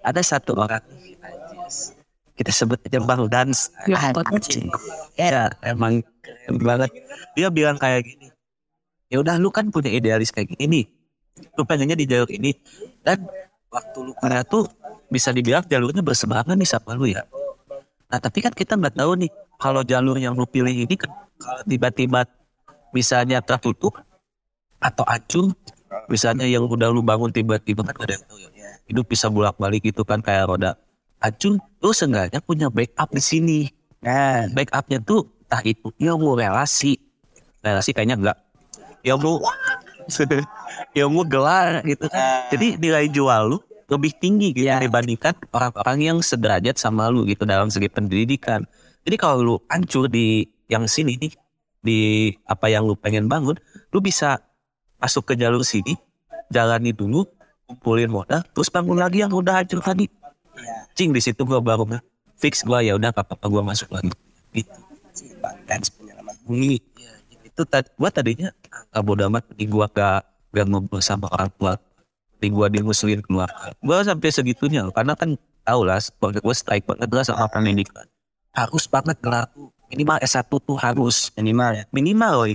[0.00, 0.80] ada satu orang
[2.40, 3.68] kita sebut aja bang Dans.
[4.32, 4.72] Anjing.
[5.20, 6.88] Ya emang keren banget.
[7.36, 8.32] Dia bilang kayak gini
[9.12, 10.64] ya udah lu kan punya idealis kayak gini.
[10.64, 10.84] Nih
[11.52, 12.56] lu pengennya di jalur ini.
[13.04, 13.28] Dan
[13.68, 14.64] waktu lu kuliah tuh
[15.12, 17.28] bisa dibilang jalurnya berseberangan nih sama lu ya.
[18.08, 21.60] Nah tapi kan kita nggak tahu nih kalau jalur yang lu pilih ini kan kalau
[21.68, 22.24] tiba-tiba
[22.96, 24.00] misalnya tertutup
[24.80, 25.52] atau hancur
[26.08, 28.48] misalnya yang udah lu bangun tiba-tiba kan gak ada yang tahu ya
[28.88, 30.74] hidup bisa bolak-balik gitu kan kayak roda
[31.20, 33.60] hancur lu seenggaknya punya backup di sini.
[34.00, 34.48] Nah.
[34.50, 36.96] Backupnya tuh entah itu ilmu relasi.
[37.60, 38.38] Relasi kayaknya enggak.
[39.04, 39.44] Ilmu
[40.96, 42.48] ilmu gelar gitu kan.
[42.50, 43.58] Jadi nilai jual lu
[43.90, 48.64] lebih tinggi gitu dibandingkan orang-orang yang sederajat sama lu gitu dalam segi pendidikan.
[49.04, 51.32] Jadi kalau lu hancur di yang sini nih
[51.80, 52.00] di
[52.44, 53.56] apa yang lu pengen bangun
[53.90, 54.38] lu bisa
[55.00, 55.96] masuk ke jalur sini
[56.52, 57.24] jalani dulu
[57.64, 60.06] kumpulin modal terus bangun lagi yang udah hancur tadi
[61.00, 61.88] cing di situ gua baru
[62.36, 64.12] fix gua ya udah apa apa gua masuk lagi.
[64.52, 64.68] Gitu.
[65.64, 66.76] Dan penyelamat bumi
[67.40, 68.52] itu tadi gua tadinya
[68.92, 71.80] ah, bodo amat di gua gak gak ngobrol sama orang tua.
[72.36, 73.48] Di gua dimusuhin keluar
[73.80, 78.04] gua sampai segitunya karena kan tau lah gua strike banget lah sama pendidikan.
[78.52, 79.48] Harus banget gelar
[79.88, 81.32] minimal S1 tuh harus.
[81.32, 81.84] Minimal ya?
[81.96, 82.48] Minimal loh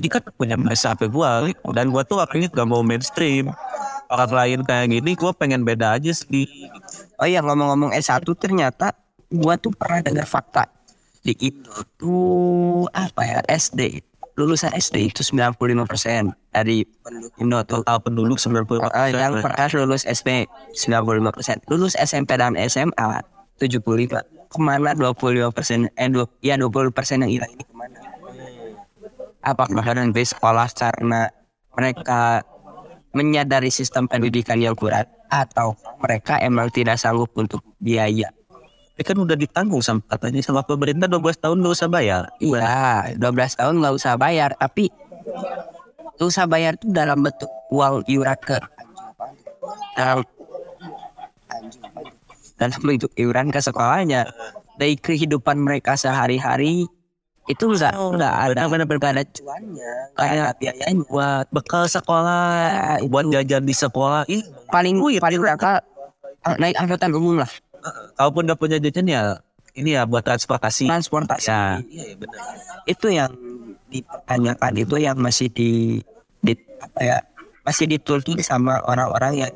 [0.00, 1.44] jadi kan punya S1 gua
[1.76, 3.50] dan gua tuh akhirnya gak mau mainstream
[4.10, 6.46] orang lain kayak gini gua pengen beda aja sih.
[7.16, 8.92] Oh iya ngomong-ngomong S1 ternyata
[9.30, 10.66] gua tuh pernah dengar fakta.
[11.22, 14.02] Di Indo tuh apa ya SD
[14.40, 17.32] lulusan SD itu 95% dari penduduk.
[17.36, 23.20] Indo total penduduk 90 Ah, yang pernah lulus SP 95% lulus SMP dan SMA
[23.60, 28.00] 75 ke mana 25 persen eh dua, ya 20 persen yang hilang ini ke mana?
[29.44, 31.30] Apakah nanti sekolah karena
[31.76, 32.42] mereka
[33.10, 38.30] menyadari sistem pendidikan yang kurang atau mereka emang tidak sanggup untuk biaya
[38.98, 42.22] Ini kan udah ditanggung sama katanya sama pemerintah 12 tahun gak usah bayar.
[42.36, 44.92] Iya, 12 tahun nggak usah bayar, tapi
[46.20, 48.60] nggak usah bayar itu dalam bentuk uang iuran ke
[49.96, 50.20] dalam
[52.60, 54.28] dalam bentuk iuran ke sekolahnya
[54.76, 56.84] dari kehidupan mereka sehari-hari
[57.50, 61.02] itu nggak nggak ada benar-benar ada cuannya kayak biayanya.
[61.10, 64.22] Buat bekal sekolah, buat jajan di sekolah.
[64.30, 65.82] Ih, paling paling mereka
[66.56, 67.50] naik angkutan umum lah.
[68.14, 69.22] Kalaupun gak punya jajan ya
[69.74, 70.86] ini ya buat transportasi.
[70.86, 71.48] transportasi.
[71.48, 71.80] Ya,
[72.84, 73.32] itu yang
[73.90, 75.98] dipertanyakan itu yang masih di,
[76.44, 77.16] di apa ya
[77.66, 79.52] masih dituntut sama orang-orang yang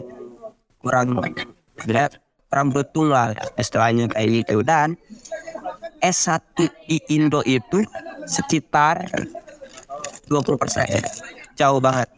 [0.82, 1.20] kurang
[2.48, 4.64] kurang beruntung lah istilahnya kayak gitu.
[4.64, 4.96] Dan
[6.04, 7.80] S1 di Indo itu
[8.28, 9.08] sekitar
[10.28, 10.84] 20 persen.
[11.56, 12.08] Jauh banget.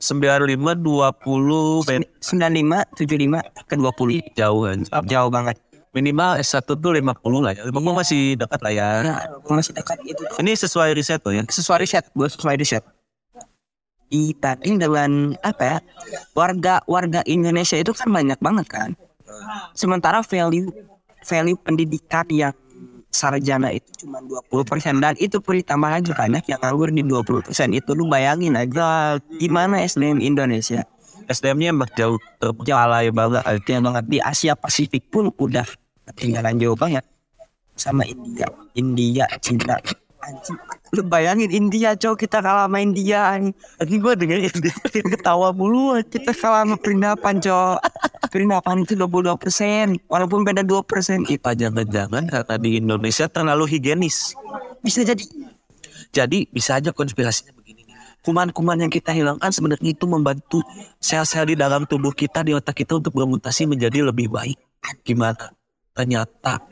[0.00, 4.78] 95 20 ben 95 75 ke 20 jauh kan.
[5.06, 5.56] jauh banget.
[5.90, 7.04] Minimal S1 tuh 50
[7.44, 7.62] lah ya.
[7.68, 8.88] 50 masih dekat lah ya.
[9.04, 10.22] nah masih dekat itu.
[10.40, 11.44] Ini sesuai riset tuh ya.
[11.46, 12.82] sesuai riset gue sesuai riset.
[14.10, 15.10] Dibanding dengan
[15.46, 15.78] apa ya
[16.34, 18.90] warga warga Indonesia itu kan banyak banget kan.
[19.76, 20.72] Sementara value
[21.22, 22.56] value pendidikan yang
[23.10, 27.90] sarjana itu cuma 20% dan itu pun ditambah lagi banyak yang nganggur di 20% itu.
[27.92, 30.86] Lu bayangin aja gimana SDM Indonesia?
[31.30, 33.42] SDM-nya emang jauh terpalai banget.
[33.46, 35.66] artinya banget di Asia Pasifik pun udah
[36.10, 37.06] ketinggalan jauh banget
[37.78, 39.78] sama India India Cina
[40.20, 40.58] Anjing,
[40.90, 43.38] lu bayangin India cow kita kalah sama India.
[43.78, 44.74] Lagi gue dengerin dia
[45.06, 47.78] ketawa mulu kita kalah sama perindapan cow
[48.30, 54.34] perindapan itu 22 persen walaupun beda 2 persen Apa jangan-jangan karena di Indonesia terlalu higienis.
[54.80, 55.22] bisa jadi
[56.10, 57.86] Jadi bisa aja konspirasinya begini.
[57.86, 57.94] nih.
[58.26, 60.58] Kuman-kuman yang kita hilangkan sebenarnya itu membantu
[60.98, 64.58] sel-sel di dalam tubuh kita di otak kita untuk bermutasi menjadi lebih baik.
[65.06, 65.54] Gimana?
[65.90, 66.62] Ternyata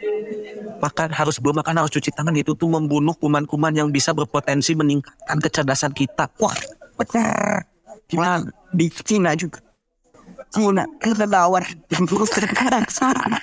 [0.79, 5.93] makan harus makan harus cuci tangan itu tuh membunuh kuman-kuman yang bisa berpotensi meningkatkan kecerdasan
[5.93, 6.31] kita.
[6.39, 6.55] Wah,
[6.95, 7.67] benar.
[8.07, 8.49] Gimana?
[8.71, 9.61] Di Cina juga.
[10.49, 12.31] Cina kelelawar yang terus
[12.89, 13.37] sana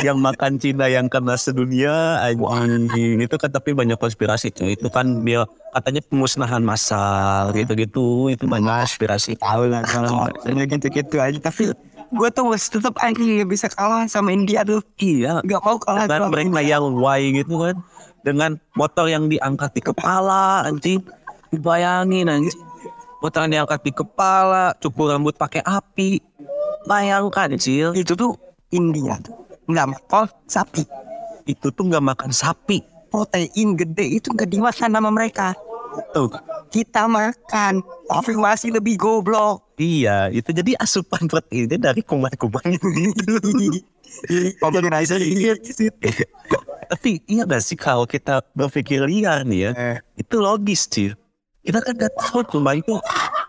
[0.00, 3.20] yang makan Cina yang kena sedunia anjing.
[3.20, 4.76] Itu kan tapi banyak konspirasi cuy.
[4.76, 8.32] itu kan dia katanya pemusnahan massal gitu-gitu.
[8.32, 9.36] Itu banyak konspirasi.
[9.36, 11.38] Tahu lah kalau gitu-gitu aja.
[11.38, 11.76] Tapi
[12.12, 14.82] gue tuh masih tetap anjing nggak bisa kalah sama India tuh.
[14.98, 15.42] Iya.
[15.42, 17.76] Nggak mau kalah sama mereka yang Y gitu kan.
[18.26, 21.02] Dengan motor yang diangkat di kepala anjing.
[21.56, 22.58] Bayangin anjing.
[23.22, 26.20] Motor yang diangkat di kepala cukur rambut pakai api.
[26.86, 27.94] Bayangkan cil.
[27.94, 28.34] Itu tuh
[28.74, 29.34] India tuh.
[29.66, 30.82] Nggak makan sapi.
[31.46, 32.82] Itu tuh nggak makan sapi.
[33.10, 35.54] Protein gede itu nggak dimakan sama mereka
[36.10, 36.28] tuh.
[36.68, 37.80] Kita makan.
[37.82, 39.66] Tapi masih lebih goblok.
[39.76, 42.88] Iya itu jadi asupan proteinnya dari kuman-kuman itu
[44.64, 45.20] organizer
[46.86, 49.70] tapi iya gak sih kalau kita berpikir liar nih ya?
[50.16, 51.12] Itu logis sih
[51.60, 52.94] kita kan gak tahu kuman itu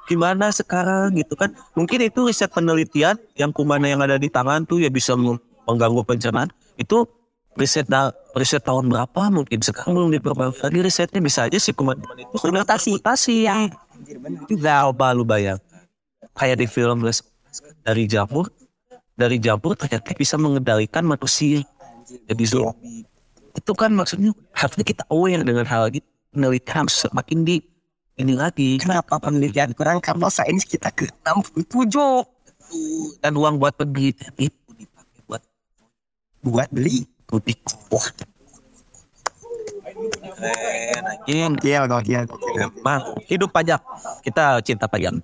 [0.10, 1.54] gimana sekarang gitu kan.
[1.78, 5.38] Mungkin itu riset penelitian yang kuman yang ada di tangan tuh ya bisa meng-
[5.70, 6.50] mengganggu pencernaan.
[6.82, 7.06] Itu
[7.54, 9.22] riset da- riset tahun berapa?
[9.34, 11.20] Mungkin sekarang belum diperbarui lagi risetnya.
[11.20, 13.74] Bisa aja sih kuman-kuman itu sudah mutasi yang
[14.48, 15.58] coba lu bayang
[16.38, 17.26] kayak di film Les-
[17.82, 18.54] dari jamur
[19.18, 21.66] dari jamur ternyata bisa mengendalikan manusia.
[22.08, 23.04] Jadi zombie.
[23.58, 27.58] Itu kan maksudnya harusnya kita aware dengan hal gitu penelitian semakin di
[28.22, 28.78] ini lagi.
[28.78, 29.98] Kenapa penelitian kurang?
[30.00, 31.66] Karena sains kita ke 67
[33.26, 35.42] dan uang buat penelitian itu dipakai buat
[36.46, 37.17] buat beli
[37.92, 38.08] wah
[40.38, 42.22] keren anjing iya dong iya.
[42.56, 43.82] Emang hidup pajak.
[44.22, 45.18] Kita cinta pajak.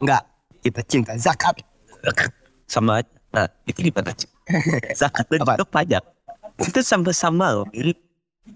[0.00, 0.22] Enggak.
[0.64, 1.60] Kita cinta zakat.
[2.66, 3.04] Sama
[3.34, 4.16] nah itu gimana
[5.00, 6.02] zakat dan juga pajak.
[6.56, 8.00] Itu sama-sama loh mirip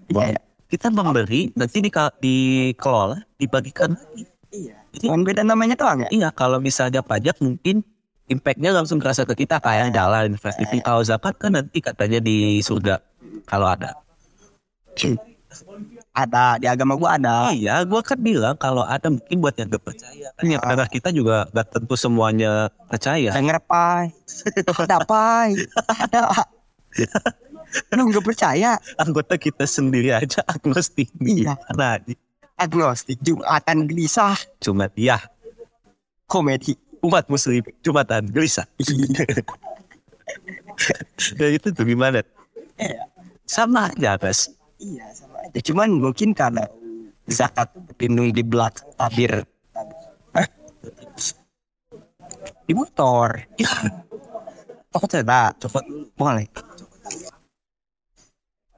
[0.09, 0.39] iya.
[0.71, 4.23] Kita memberi nanti di, dikelola dibagikan lagi.
[5.03, 6.09] Cuman beda namanya doang ya?
[6.11, 7.83] Iya, kalau misalnya pajak mungkin
[8.31, 10.79] impactnya langsung terasa ke kita kayak jalan infrastruktur.
[10.79, 13.03] Kalau zakat kan nanti katanya di surga
[13.43, 13.99] kalau ada.
[16.11, 19.83] ada di agama gua ada Iya, gua kan bilang kalau ada mungkin buat yang gak
[19.83, 20.27] percaya.
[20.35, 23.31] Kan yang karena kita juga gak tentu semuanya percaya.
[23.31, 24.11] denger pai
[24.79, 25.55] ada pai
[25.87, 26.21] ada
[27.95, 31.07] lu nggak percaya Anggota kita sendiri aja agnostik.
[31.23, 31.55] Iya.
[31.71, 31.95] Nah,
[32.59, 35.17] agnostik jumatan gelisah cuma dia
[36.27, 38.65] komedi umat muslim jumatan gelisah.
[41.37, 42.25] Dan itu tuh gimana?
[43.45, 44.47] Sama aja, Bas.
[44.81, 46.65] iya sama aja cuman mungkin karena
[47.29, 49.45] zakat tuh berlindung di belakang tabir
[52.65, 53.45] di motor
[54.91, 55.79] Oh, coba Coba
[56.17, 56.49] boleh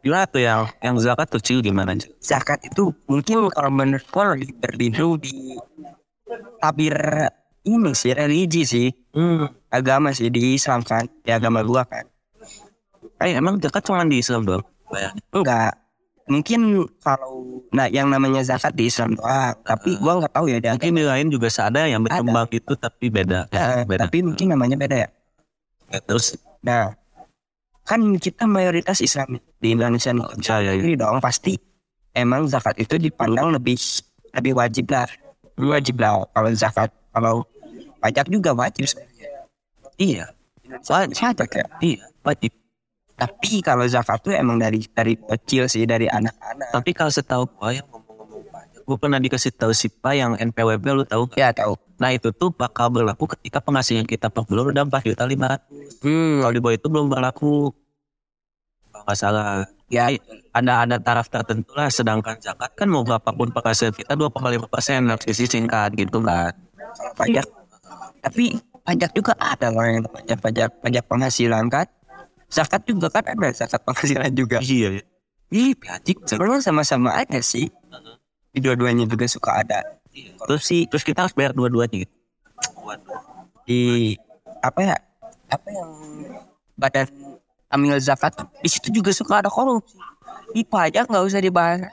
[0.04, 2.12] gimana tuh yang yang zakat kecil gimana aja?
[2.20, 5.56] zakat itu mungkin kalau menurut gua lebih berlindung di
[6.60, 7.00] tabir
[7.64, 8.88] ini sih religi sih.
[9.72, 12.06] Agama sih di Islam kan di agama gua kan.
[13.24, 14.64] Eh emang zakat cuma di Islam doang?
[15.32, 15.80] Enggak.
[16.24, 20.96] Mungkin kalau nah yang namanya zakat di Islam doang tapi gua nggak tahu ya Mungkin
[20.96, 23.48] di lain juga ada yang berkembang itu tapi beda.
[23.52, 24.08] Eh, beda.
[24.08, 25.10] tapi mungkin namanya beda ya.
[25.92, 26.96] Ya, terus nah
[27.84, 30.28] kan kita mayoritas Islam di Indonesia nih.
[30.36, 30.80] Percaya ya.
[30.80, 31.56] Jadi dong pasti.
[32.14, 33.74] Emang zakat itu dipandang lebih
[34.38, 35.10] lebih wajib lah.
[35.58, 37.46] Wajib lah kalau zakat kalau
[38.04, 39.48] pajak juga wajib sebenarnya.
[39.96, 40.26] Iya.
[40.84, 41.16] Wajib.
[41.16, 42.52] pajak ya Iya, wajib.
[43.14, 47.72] tapi kalau zakat tuh emang dari dari kecil sih dari anak-anak Tapi kalau setahu gua
[47.72, 52.12] yang ngomong-ngomong pajak, gua pernah dikasih tahu SIPA yang NPWP lu tahu ya tahu Nah
[52.12, 56.04] itu tuh bakal berlaku ketika penghasilan kita per bulan udah 4 juta 500.
[56.04, 57.72] hmm Kalau di bawah itu belum berlaku.
[58.92, 59.64] Nggak salah.
[59.88, 60.12] ya
[60.52, 61.88] Ada ada taraf tertentu lah.
[61.88, 66.52] Sedangkan zakat kan mau berapapun penghasilan kita 2,5 persen harus disisihkan gitu kan.
[67.16, 67.48] pajak
[68.24, 68.56] tapi
[68.88, 71.88] pajak juga ada loh yang pajak pajak pajak penghasilan kan
[72.48, 75.02] zakat juga kan ada zakat penghasilan juga Iya.
[75.02, 75.04] ya.
[75.54, 77.70] Ih, berarti sebenarnya sama-sama aja sih.
[78.50, 79.86] Di dua-duanya juga suka ada.
[80.14, 82.06] Terus sih, terus kita harus bayar dua-duanya.
[82.06, 82.14] gitu.
[83.70, 83.82] Di
[84.66, 84.98] apa ya?
[85.54, 85.90] Apa yang
[86.74, 87.06] badan
[87.70, 88.34] amil zakat
[88.66, 89.94] di situ juga suka ada korupsi.
[90.58, 91.90] Di pajak nggak usah dibayar.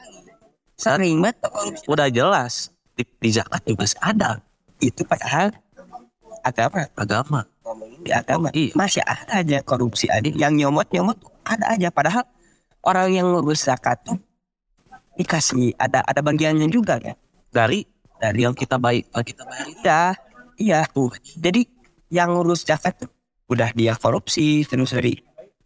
[0.81, 1.37] Sering banget.
[1.85, 2.73] Udah jelas.
[2.97, 4.41] Di, di zakat juga ada
[4.81, 5.53] Itu padahal
[6.43, 7.41] agama agama.
[8.03, 8.73] di agama Iya.
[8.75, 12.25] masih ada aja korupsi ada yang nyomot nyomot ada aja padahal
[12.83, 14.19] orang yang ngurus zakat tuh
[15.21, 17.15] dikasih ada ada bagiannya juga ya
[17.51, 17.83] Dari
[18.21, 19.81] dari yang kita baik, kita bayar itu.
[19.83, 20.03] Iya,
[20.61, 21.11] iya tuh.
[21.41, 21.67] Jadi
[22.13, 23.11] yang ngurus zakat tuh
[23.51, 25.19] udah dia korupsi terus dari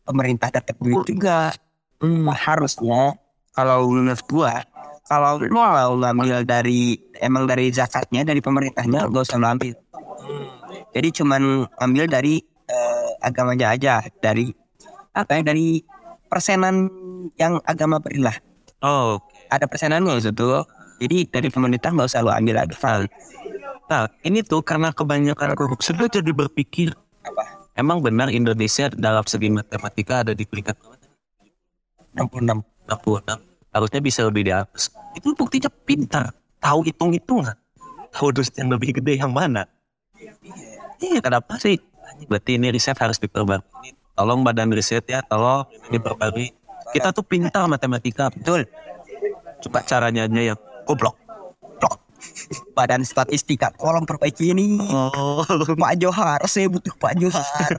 [0.07, 1.53] pemerintah dapat duit juga.
[2.01, 3.19] Hmm, harusnya
[3.53, 4.65] kalau menurut gua
[5.05, 9.77] kalau lu mau ngambil dari emang dari zakatnya dari pemerintahnya gak usah lu ambil.
[10.95, 12.39] Jadi cuman ambil dari
[12.71, 14.55] eh, agamanya aja dari
[15.15, 15.83] apa ya dari
[16.31, 16.91] persenan
[17.39, 18.35] yang agama berilah
[18.85, 19.17] Oh,
[19.49, 20.51] ada persenannya itu
[21.01, 22.77] jadi dari pemerintah nggak usah lu ambil lagi
[23.85, 26.93] Nah, ini tuh karena kebanyakan korupsi gue jadi berpikir
[27.25, 31.01] apa emang benar Indonesia dalam segi matematika ada di peringkat berapa?
[32.13, 32.61] 66
[32.93, 33.73] 66.
[33.75, 34.93] Harusnya bisa lebih di atas.
[35.17, 36.31] Itu buktinya pintar,
[36.61, 37.57] tahu hitung-hitungan.
[38.13, 39.67] Tahu dus yang lebih gede yang mana.
[41.05, 41.77] Iya, kenapa sih?
[42.25, 43.93] Berarti ini riset harus diperbarui.
[44.15, 46.49] Tolong badan riset ya, tolong diperbarui.
[46.95, 48.65] Kita tuh pintar matematika, betul.
[49.61, 51.17] Coba caranya aja yang goblok.
[51.81, 52.01] Blok.
[52.73, 55.45] badan statistika tolong perbaiki ini Oh,
[55.77, 57.73] Pak Johar saya butuh Pak Johar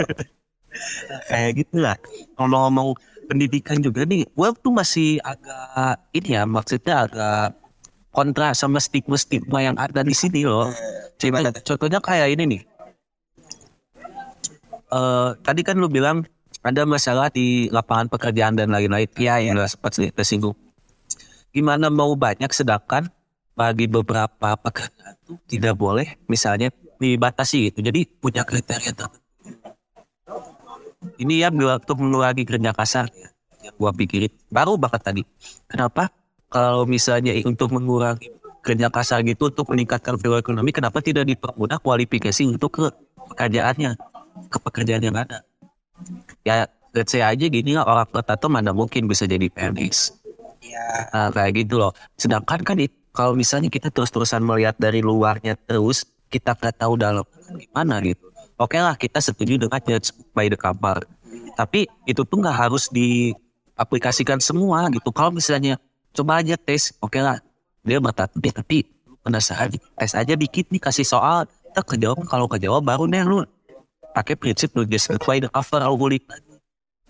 [1.30, 1.98] kayak gitu lah.
[2.38, 2.94] Ngomong-ngomong
[3.26, 7.58] pendidikan juga nih, gue tuh masih agak ini ya, maksudnya agak
[8.14, 10.72] kontra sama stigma-stigma yang ada di sini loh.
[11.20, 11.76] Gimana tuh?
[11.76, 12.62] Contohnya kayak ini nih.
[14.91, 16.28] Eh tadi kan lu bilang
[16.65, 19.06] ada masalah di lapangan pekerjaan dan lain-lain.
[19.17, 19.52] Iya, ya.
[19.54, 20.58] Udah sempat tersinggung.
[21.54, 23.08] Gimana mau banyak sedangkan
[23.56, 27.86] bagi beberapa pekerjaan tuh tidak boleh misalnya dibatasi gitu.
[27.86, 29.24] Jadi punya kriteria tertentu.
[31.15, 33.30] Ini ya waktu mengurangi kerja kasar ya,
[33.62, 35.21] yang gua pikirin baru banget tadi.
[35.69, 36.10] Kenapa?
[36.50, 38.34] Kalau misalnya untuk mengurangi
[38.65, 42.86] kerja kasar gitu untuk meningkatkan value ekonomi, kenapa tidak dipermudah kualifikasi untuk ke
[43.32, 43.93] pekerjaannya,
[44.52, 45.43] ke pekerjaan yang ada?
[46.43, 50.15] Ya, let's say aja gini lah orang tuh mana mungkin bisa jadi PNS.
[50.63, 51.91] ya Nah, kayak gitu loh.
[52.19, 52.76] Sedangkan kan
[53.15, 57.24] kalau misalnya kita terus-terusan melihat dari luarnya terus, kita nggak tahu dalam
[57.56, 58.28] gimana gitu.
[58.60, 61.04] Oke lah, kita setuju dengan judge by the cover.
[61.56, 65.12] Tapi itu tuh nggak harus diaplikasikan semua gitu.
[65.15, 65.80] Kalau misalnya
[66.12, 67.39] coba aja tes, oke lah,
[67.84, 68.88] dia bertatu deh, tapi
[69.24, 71.48] penasaran, tes aja dikit nih kasih soal.
[71.48, 73.43] Kita kejawab, kalau kejawab baru deh lu
[74.15, 76.23] pakai prinsip by the cover, kulik.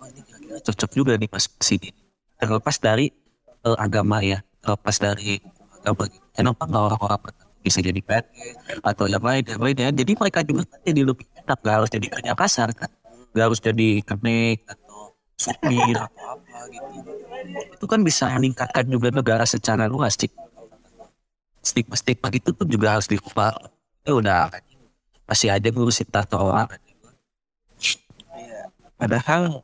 [0.01, 1.93] Wah, ini cocok juga nih pas sini.
[2.41, 3.13] Terlepas dari
[3.61, 5.37] eh, agama ya terlepas dari
[5.85, 6.09] agama.
[6.33, 7.21] Kenapa nggak orang-orang
[7.61, 9.89] bisa jadi PNS atau yang lain yang lain ya?
[9.93, 12.89] Jadi mereka juga jadi lebih enak nggak harus jadi kerja kasar kan?
[13.31, 17.11] Nggak harus jadi kenik atau supir atau apa gitu.
[17.77, 20.33] Itu kan bisa meningkatkan juga negara secara luas sih
[21.65, 23.53] stigma stigma gitu tuh juga harus diubah.
[24.05, 24.53] Ya udah
[25.25, 26.69] masih aja ngurusin tato orang
[28.95, 29.63] padahal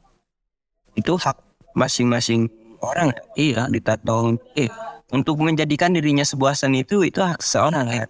[0.95, 1.37] itu hak
[1.75, 2.51] masing-masing
[2.83, 3.15] orang.
[3.35, 4.67] Iya ditato eh
[5.11, 8.05] untuk menjadikan dirinya sebuah seni itu itu hak seorang ya.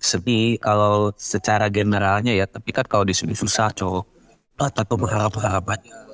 [0.00, 2.44] Seni kalau secara generalnya ya.
[2.48, 4.04] Tapi kan kalau di sini susah cowok.
[4.56, 5.36] Ah, tato berharap
[5.68, 6.06] aja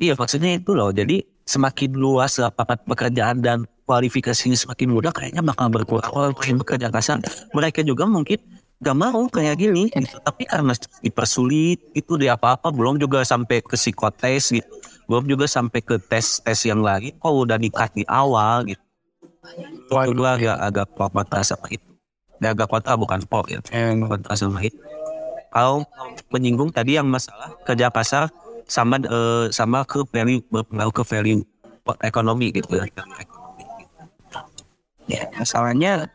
[0.00, 0.92] iya maksudnya itu loh.
[0.92, 6.10] Jadi semakin luas lapangan pekerjaan dan kualifikasinya semakin mudah kayaknya bakal berkurang.
[6.12, 7.20] Orang yang bekerja kasar
[7.52, 8.38] mereka juga mungkin
[8.76, 10.20] gak mau kayak gini gitu.
[10.20, 14.68] tapi karena dipersulit itu di apa-apa belum juga sampai ke psikotes gitu
[15.06, 18.86] belum juga sampai ke tes-tes yang lain kok udah nikah di awal gitu
[19.94, 21.86] Wah, gue agak agak kontra sama itu.
[22.42, 23.62] Ya, agak kontra bukan pop ya.
[23.62, 24.74] Kontra sama itu.
[25.54, 25.86] Kalau
[26.34, 28.28] menyinggung tadi yang masalah kerja kasar
[28.66, 31.42] sama eh, sama ke value berpengaruh ke value
[32.02, 32.84] ekonomi gitu ya.
[35.06, 36.10] ya masalahnya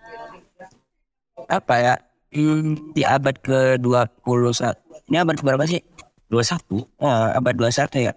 [1.48, 1.94] apa ya
[2.32, 5.84] hmm, di abad ke 21 ini abad berapa sih?
[6.32, 6.88] Dua satu.
[7.04, 8.14] Eh, abad 21 ya?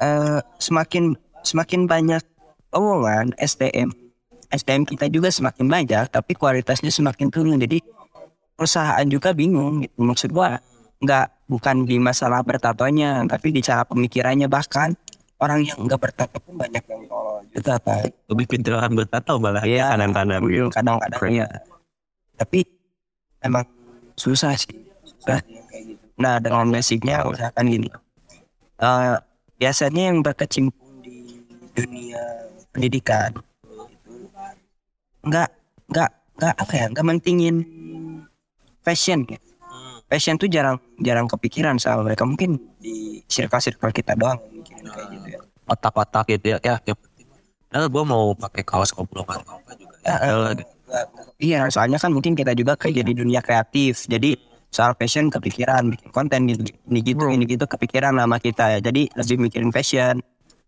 [0.00, 2.20] Eh, semakin semakin banyak
[2.76, 3.88] omongan SDM
[4.52, 7.56] SDM kita juga semakin banyak tapi kualitasnya semakin turun.
[7.56, 7.80] Jadi
[8.52, 9.96] perusahaan juga bingung gitu.
[10.04, 10.60] Maksud gua
[11.00, 14.44] nggak bukan di masalah bertatonya tapi di cara pemikirannya.
[14.50, 14.88] Bahkan
[15.40, 19.88] orang yang nggak bertato pun banyak yang tolol apa Lebih pintaran bertato malah Iya.
[19.88, 20.42] ya kadang-kadang.
[20.68, 21.48] kadang-kadang ya
[22.40, 22.64] tapi
[23.40, 23.64] emang
[24.16, 24.72] susah sih
[25.04, 25.40] susah.
[26.20, 27.88] nah dengan basicnya usahakan gini
[28.80, 29.16] eh,
[29.56, 31.40] biasanya yang berkecimpung di
[31.76, 32.20] dunia
[32.72, 33.32] pendidikan
[35.20, 35.48] nggak
[35.92, 36.10] nggak
[36.40, 37.56] nggak apa ya nggak mentingin
[38.80, 39.36] fashion ya.
[40.10, 45.26] Fashion tuh jarang jarang kepikiran sama mereka mungkin di circle-circle kita doang mikirin kayak gitu
[45.36, 45.40] ya.
[45.70, 47.26] otak-otak gitu ya ya penting
[47.70, 50.34] nah gue mau pakai kaos oblong atau apa juga Ya, ya,
[51.40, 54.04] Iya, soalnya kan mungkin kita juga kerja di dunia kreatif.
[54.10, 54.36] Jadi
[54.70, 58.78] soal fashion kepikiran, bikin konten gitu, ini gitu, ini gitu kepikiran sama kita ya.
[58.82, 60.22] Jadi lebih mikirin fashion,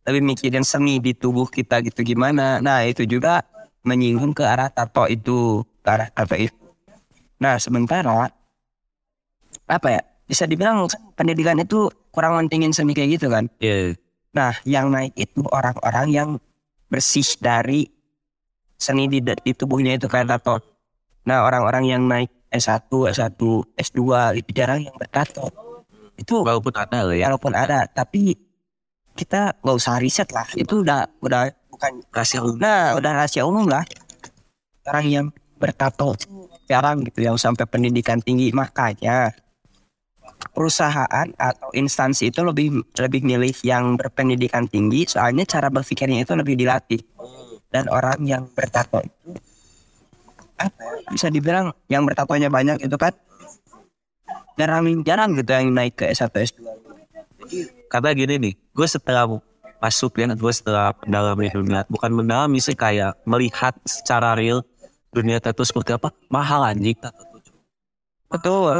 [0.06, 2.58] lebih mikirin seni di tubuh kita gitu gimana.
[2.58, 3.46] Nah itu juga
[3.82, 6.62] menyinggung ke arah tato itu, ke arah tato itu.
[7.42, 8.30] Nah sementara
[9.66, 10.02] apa ya?
[10.22, 13.50] Bisa dibilang kan pendidikan itu kurang mentingin seni kayak gitu kan.
[13.60, 13.98] Iya.
[14.32, 16.30] Nah, yang naik itu orang-orang yang
[16.88, 17.84] bersih dari
[18.82, 20.58] seni di, di tubuhnya itu tato.
[21.22, 23.38] Nah, orang-orang yang naik S1, S1,
[23.78, 24.00] S2
[24.42, 25.46] itu jarang yang bertato.
[26.18, 28.34] Itu walaupun ada lah ya walaupun ada, tapi
[29.14, 30.44] kita nggak usah riset lah.
[30.58, 33.86] Itu udah udah bukan rahasia umum nah udah rahasia umum lah.
[34.82, 35.26] Orang yang
[35.62, 36.18] bertato
[36.66, 39.30] jarang gitu yang sampai pendidikan tinggi makanya
[40.50, 46.58] perusahaan atau instansi itu lebih lebih milih yang berpendidikan tinggi soalnya cara berpikirnya itu lebih
[46.58, 46.98] dilatih
[47.72, 49.40] dan orang yang bertato itu
[50.60, 50.68] ya,
[51.08, 53.16] bisa dibilang yang bertatonya banyak itu kan
[54.60, 56.60] jarang jarang gitu yang naik ke S1 S2
[57.88, 59.26] karena gini nih gue setelah
[59.82, 64.62] masuk ya gue setelah mendalami dunia bukan mendalami sih kayak melihat secara real
[65.12, 67.31] dunia tato seperti apa mahal anjing tato.
[68.32, 68.72] Betul.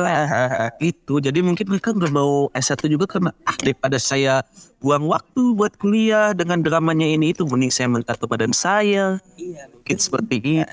[0.92, 1.20] Itu.
[1.20, 3.30] Jadi mungkin mereka nggak mau S1 juga karena
[3.60, 4.40] daripada saya
[4.80, 9.22] buang waktu buat kuliah dengan dramanya ini itu mending saya mentato badan saya.
[9.76, 10.66] Mungkin seperti itu.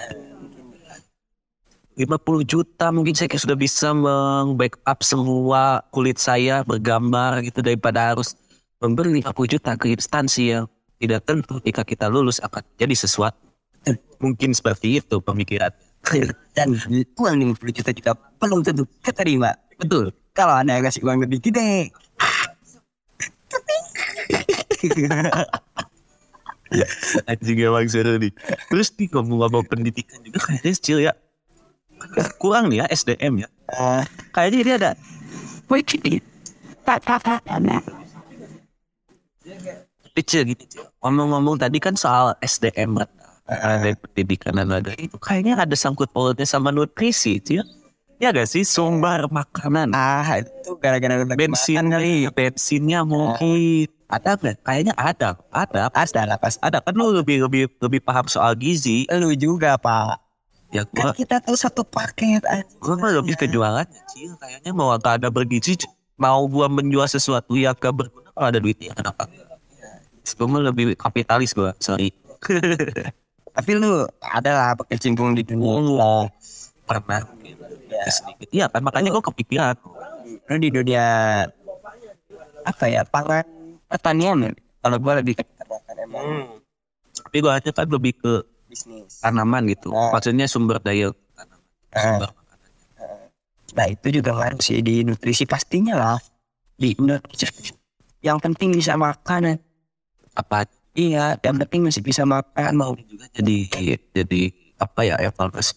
[1.99, 8.39] 50 juta mungkin saya sudah bisa meng-backup semua kulit saya bergambar gitu daripada harus
[8.79, 10.65] memberi 50 juta ke instansi yang
[10.95, 13.35] tidak tentu jika kita lulus akan jadi sesuatu.
[14.23, 15.75] Mungkin seperti itu pemikiran.
[16.57, 16.67] dan
[17.15, 20.11] uang 50 juta juga belum tentu keterima Betul.
[20.33, 21.89] kalau anda kasih uang lebih gede
[27.25, 28.29] Anjing emang seru nih.
[28.69, 31.13] Terus nih ngomong-ngomong pendidikan juga kayaknya kecil ya.
[32.39, 33.47] Kurang nih ya SDM ya.
[33.73, 34.91] Ah, Kayaknya ini ada
[40.15, 40.63] kecil gitu.
[41.01, 43.09] Ngomong-ngomong tadi kan soal SDM kan.
[43.49, 44.93] Ada pendidikan dan ada.
[44.93, 47.65] Itu kayaknya ada sangkut pautnya sama nutrisi Cil.
[48.19, 48.67] Ya gak sih?
[48.67, 49.95] Sumber makanan.
[49.95, 53.89] Ah itu gara-gara bensin kali bensinnya mungkin.
[54.09, 54.55] Ada nggak?
[54.61, 55.39] Kayaknya ada.
[55.49, 55.89] Ada.
[55.89, 56.83] Ada lah pas ada.
[56.83, 59.09] Kan lu lebih lebih lebih paham soal gizi.
[59.09, 60.19] Lu juga pak.
[60.69, 62.67] Ya kan gua kita tuh satu paket aja.
[62.77, 65.73] Gua mah lebih ke jualan kecil kayaknya mau tak ada bergizi
[66.19, 69.25] mau gua menjual sesuatu yang gak berguna kalau ada duitnya kenapa?
[70.37, 72.13] Gua mah lebih kapitalis gua sorry
[73.59, 76.31] tapi lu ada lah berkecimpung di dunia oh,
[76.87, 77.27] pernah
[77.91, 78.07] ya.
[78.07, 78.47] sedikit.
[78.55, 79.75] Iya kan makanya gua kepikiran.
[80.47, 81.43] Lu di dunia
[82.63, 83.43] apa ya pangan
[83.91, 84.51] pertanian ya?
[84.79, 86.27] kalau gua lebih ke peternakan emang.
[87.19, 89.19] Tapi gua aja kan lebih ke bisnis.
[89.19, 89.91] tanaman gitu.
[89.91, 90.15] Oh.
[90.15, 91.59] maksudnya sumber daya tanaman.
[91.91, 91.99] Ah.
[91.99, 92.31] sumber
[93.69, 96.17] nah itu juga ngaruh sih di nutrisi pastinya lah.
[96.79, 97.75] Di nutrisi
[98.23, 99.59] yang penting bisa makan
[100.31, 100.63] apa
[100.93, 103.57] iya yang penting masih bisa makan mau juga jadi
[104.13, 104.41] jadi
[104.79, 105.75] apa ya evaluasi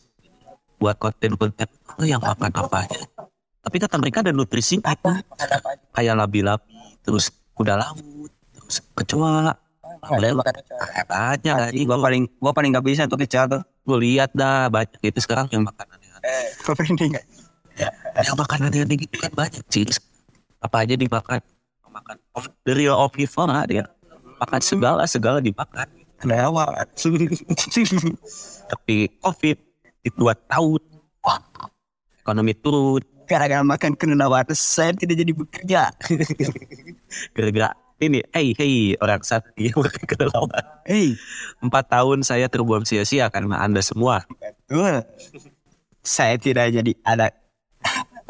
[0.78, 3.02] buat konten-konten oh, yang makan apa aja
[3.62, 5.22] tapi kata mereka ada nutrisi apa?
[5.94, 9.54] Kayak labi-labi terus kuda laut terus kecoa
[10.02, 10.54] Boleh makan
[11.06, 11.86] banyak lagi.
[11.86, 13.62] gua paling gua paling nggak bisa tuh kecil tuh.
[13.86, 17.24] Gue lihat dah banyak itu sekarang yang gua paling nggak.
[18.18, 19.86] Yang makanannya aneh gitu kan banyak sih.
[20.58, 21.38] Apa aja dimakan?
[21.86, 22.16] Makan
[22.66, 23.86] the real omnivore dia
[24.42, 25.86] makan segala segala dimakan.
[26.22, 26.86] Lewat
[28.70, 29.58] tapi covid
[30.02, 30.82] di dua tahun
[31.22, 31.42] wah
[32.18, 33.02] ekonomi turun.
[33.26, 35.82] Gara-gara makan kelelawar saya tidak jadi bekerja.
[37.38, 41.14] Gara-gara ini hey hey orang sakti yang makan kelelawar hei
[41.62, 44.26] empat tahun saya terbuang sia-sia karena anda semua.
[44.66, 45.06] Betul.
[46.02, 47.30] Saya tidak jadi ada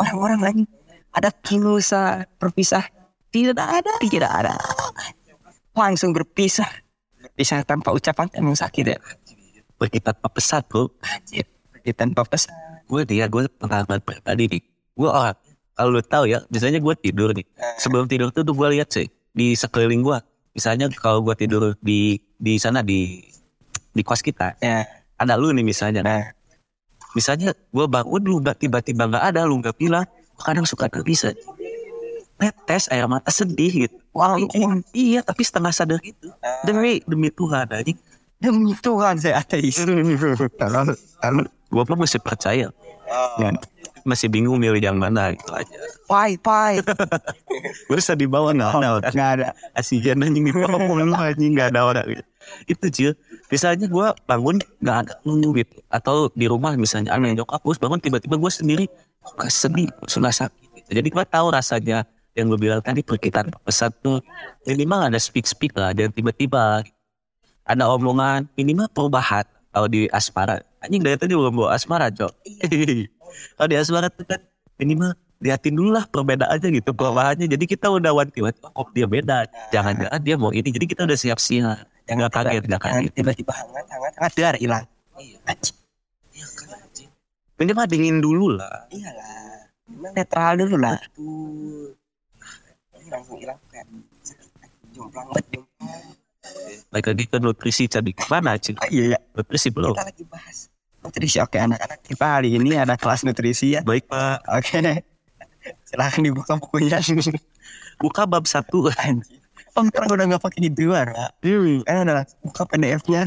[0.01, 0.65] orang-orang lain.
[1.13, 2.89] Ada kilusa berpisah
[3.33, 3.93] tidak ada.
[4.01, 4.57] Tidak ada
[5.73, 6.69] langsung berpisah.
[7.19, 8.99] Berpisah tanpa ucapan emang sakit ya?
[9.77, 10.93] Pergi tanpa pesan bro.
[11.03, 12.55] Anjir, pergi tanpa pesan.
[12.87, 14.63] Gue dia gue pengalaman pribadi nih.
[14.95, 15.37] Gue orang
[15.73, 17.47] kalau lu tahu ya biasanya gue tidur nih.
[17.81, 20.19] Sebelum tidur tuh tuh gue lihat sih di sekeliling gue
[20.53, 23.25] misalnya kalau gue tidur di di sana di
[23.93, 24.85] di kos kita ya.
[25.17, 26.05] ada lu nih misalnya.
[26.05, 26.23] Nah.
[27.13, 30.09] Misalnya gue bangun lu tiba-tiba nggak ada lu nggak bilang
[30.41, 31.31] kadang suka nggak bisa
[32.43, 33.97] netes air mata sedih gitu.
[34.11, 34.43] Wow,
[34.91, 36.35] iya tapi setengah sadar gitu.
[36.67, 37.99] Demi demi Tuhan anjing.
[38.43, 39.79] Demi Tuhan saya ateis.
[41.73, 42.75] Gue pun masih percaya.
[43.39, 43.49] Ya,
[44.03, 45.77] masih bingung milih yang mana gitu aja.
[46.11, 46.83] Pai, pai.
[47.89, 49.09] Gue bisa di bawah nggak ada.
[49.15, 49.47] Nggak ada.
[49.79, 52.25] Asian anjing di bawah memang anjing nggak ada orang gitu.
[52.67, 53.11] Itu cuy.
[53.53, 55.79] Misalnya gue bangun nggak ada lu gitu.
[55.93, 58.85] Atau di rumah misalnya aneh nyokap gue bangun tiba-tiba gue sendiri
[59.39, 60.69] gak sedih, sudah sakit.
[60.83, 60.91] Gitu.
[60.99, 62.03] Jadi gue tahu rasanya
[62.33, 64.25] yang gue bilang tadi perkitan pesat tuh
[64.65, 66.81] minimal ada speak speak lah dan tiba-tiba
[67.63, 69.45] ada omongan minimal perubahan.
[69.73, 72.33] Kalau di asmara anjing dari tadi belum bawa asmara cok.
[73.57, 74.41] Kalau di asmara tuh kan
[74.77, 77.47] minimal liatin dulu lah perbedaannya gitu perubahannya.
[77.49, 79.49] Jadi kita udah wanti-wanti oh dia beda?
[79.73, 80.69] Jangan-jangan dia mau ini.
[80.69, 83.13] Jadi kita udah siap-siap nggak kaget nggak kaget.
[83.17, 84.85] Tiba-tiba hangat, hangat, hangat, dar hilang.
[85.49, 85.77] Anjing.
[87.57, 88.91] minimal dingin dulu lah.
[88.91, 89.71] Iyalah.
[90.13, 90.99] Netral dulu lah.
[93.13, 93.87] Langsung hilang kayak
[94.91, 95.45] jomplang banget.
[95.53, 96.03] jomplang.
[96.89, 99.19] baik lagi ke nutrisi jadi mana sih Ah, Iya, iya.
[99.33, 100.57] nutrisi belum Kita lagi bahas
[101.03, 101.37] nutrisi.
[101.39, 103.81] Oke, anak-anak kita hari ini ada kelas nutrisi ya.
[103.83, 104.99] baik pak Oke deh.
[105.85, 106.99] Silahkan dibuka bukunya.
[107.99, 108.91] buka bab satu.
[109.73, 111.27] Om terang udah gak pakai di luar ya.
[111.87, 113.25] Kan ada buka PDF-nya.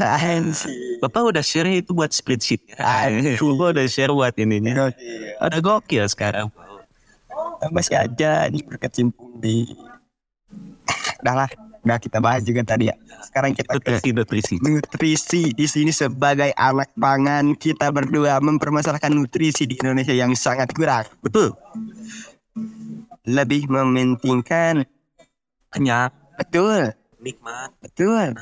[1.02, 3.10] Bapak udah share itu buat spreadsheet ya.
[3.40, 4.92] Bapak udah share buat ininya.
[5.40, 6.52] Ada gokil sekarang.
[7.72, 9.66] Masih aja ini berkecimpung di
[11.20, 11.50] Udah lah,
[11.82, 12.94] udah kita bahas juga tadi ya.
[13.24, 14.54] Sekarang kita ke Nutrisi, nutrisi.
[14.60, 21.08] nutrisi di sini sebagai anak pangan kita berdua mempermasalahkan nutrisi di Indonesia yang sangat kurang.
[21.24, 21.56] Betul.
[23.26, 24.86] Lebih mementingkan
[25.66, 28.32] Kenyang, betul, nikmat, betul.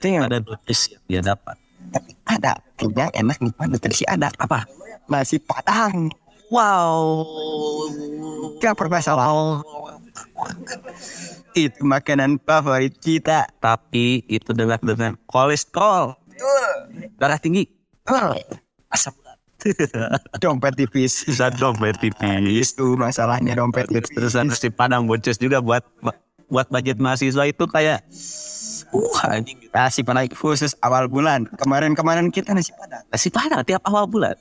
[0.00, 1.56] Itu yang Ada nutrisi yang dia dapat.
[1.92, 4.64] tapi ada kenyang enak nikmat nutrisi ada Apa?
[5.04, 6.08] nasi padang
[6.52, 7.24] Wow.
[8.60, 9.64] gak permasalahan
[11.54, 13.48] itu makanan favorit kita.
[13.60, 16.16] Tapi itu dengan dengan kolesterol,
[17.20, 17.68] darah tinggi,
[18.92, 19.14] asam
[20.42, 21.22] dompet tipis.
[21.22, 22.74] Bisa dompet tipis.
[22.74, 24.10] itu masalahnya dompet tipis.
[24.10, 25.86] Terus nasi padang boncos juga buat
[26.50, 28.02] buat budget mahasiswa itu kayak
[28.90, 29.62] uh anjing.
[29.70, 31.46] Nasi padang khusus awal bulan.
[31.62, 33.06] Kemarin-kemarin kita nasi padang.
[33.06, 34.34] Nasi padang tiap awal bulan.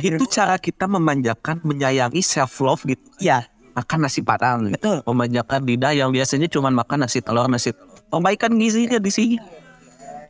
[0.00, 3.04] Itu cara kita memanjakan, menyayangi self love gitu.
[3.20, 4.68] iya Makan nasi padang.
[4.68, 4.76] gitu.
[4.76, 8.00] betul Memanjakan lidah yang biasanya cuma makan nasi telur, nasi telur.
[8.08, 9.36] Perbaikan gizinya di sini.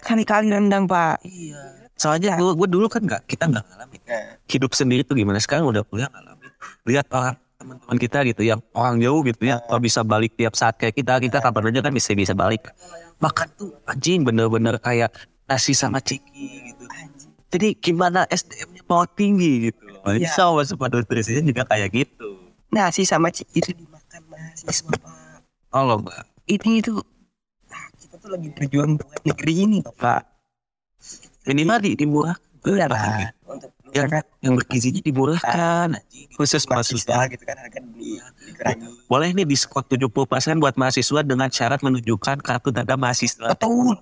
[0.02, 1.22] kali kali rendang pak
[1.94, 4.00] Soalnya gue, gue dulu kan nggak, kita nggak ngalamin.
[4.50, 6.50] Hidup sendiri tuh gimana sekarang udah kuliah ngalamin.
[6.82, 10.74] Lihat orang teman-teman kita gitu yang orang jauh gitu ya, kalau bisa balik tiap saat
[10.74, 12.74] kayak kita, kita kapan aja kan bisa bisa balik.
[13.22, 15.14] Makan tuh anjing bener-bener kayak
[15.46, 16.84] nasi sama ciki gitu.
[17.52, 19.80] Jadi gimana SDM-nya mau tinggi gitu.
[20.04, 20.28] Iya.
[20.28, 22.28] Insya Allah sepatu nutrisinya juga kayak gitu.
[22.72, 25.12] nasi sama cik itu dimakan mahasiswa pak
[25.76, 26.24] Allah mbak.
[26.48, 26.96] ini itu
[27.68, 30.32] ah, kita tuh lagi berjuang buat negeri ini pak
[31.42, 32.38] Minimal di dimurah.
[32.62, 36.00] Udah lah untuk Yang, yang bergizinya dimurahkan.
[36.00, 36.28] anjing.
[36.32, 37.28] khusus mahasiswa.
[37.28, 38.16] gitu kan harga di
[38.48, 40.08] dikurangi Boleh nih diskon 70%
[40.64, 43.52] buat mahasiswa dengan syarat menunjukkan kartu tanda mahasiswa.
[43.52, 44.00] betul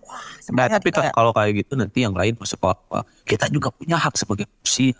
[0.54, 3.02] Nah, tapi kan kalau kayak gitu nanti yang lain masuk apa?
[3.26, 4.94] Kita juga punya hak sebagai si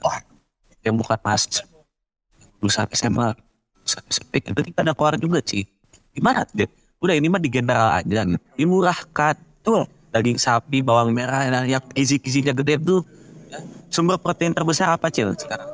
[0.82, 1.66] yang bukan mahasiswa.
[2.58, 3.28] Lulusan SMA,
[3.78, 5.64] lulusan SMP, itu kita ada keluar juga sih.
[6.12, 6.66] Gimana tuh?
[6.66, 6.70] Dek?
[7.00, 8.36] Udah ini mah di general aja, nih.
[8.60, 9.38] dimurahkan.
[9.64, 13.00] Tuh, daging sapi, bawang merah, yang gizi-gizinya gede tuh.
[13.90, 15.66] Sumber protein terbesar apa cil sekarang?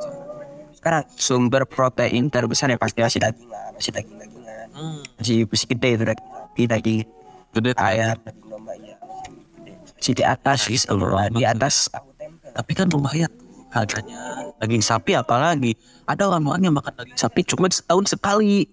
[0.77, 4.67] sekarang sumber protein terbesar ya pasti masih daging lah masih daging dagingan
[5.19, 7.01] masih masih gede itu daging daging
[7.57, 8.97] Gede ayam daging domba ya
[9.97, 11.91] masih di atas Masih seluruh di atas
[12.57, 13.29] Tapi kan lumayan
[13.75, 14.49] harganya.
[14.57, 15.77] Daging sapi apalagi.
[16.09, 18.65] Ada orang-orang yang makan daging sapi cuma setahun sekali.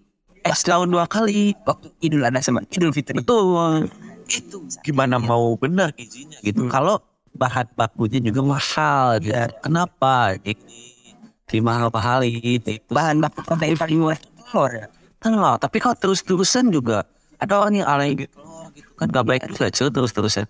[0.44, 1.52] Eh setahun dua kali.
[1.68, 3.92] waktu idul adha sama idul fitri Betul.
[4.24, 6.68] Itu gimana mau benar gizinya gitu.
[6.72, 7.04] Kalau
[7.34, 9.20] bahan bakunya juga mahal.
[9.20, 9.34] Gitu.
[9.62, 10.38] Kenapa?
[10.42, 12.82] Ini mahal-mahal itu.
[12.90, 14.88] bahan baku protein paling murah telur ya
[15.22, 15.56] Telur.
[15.62, 17.06] Tapi kalau terus-terusan juga
[17.38, 18.34] ada orang yang alay gitu.
[18.74, 20.46] gitu kan gak baik juga cuy terus-terusan.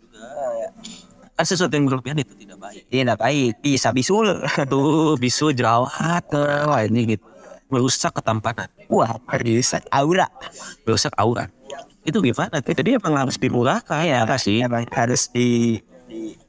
[1.34, 2.84] Kan sesuatu yang berlebihan itu tidak baik.
[2.88, 4.28] tidak baik bisa bisul
[4.72, 6.24] Tuh bisu jerawat.
[6.32, 7.26] Wah ini gitu.
[7.68, 8.70] Merusak ketampanan.
[8.88, 10.30] wah merusak aura
[10.86, 11.50] Merusak aura.
[12.08, 12.64] Itu gimana?
[12.64, 14.62] Jadi emang harus dimurahkan ya sih.
[14.64, 15.82] emang harus di-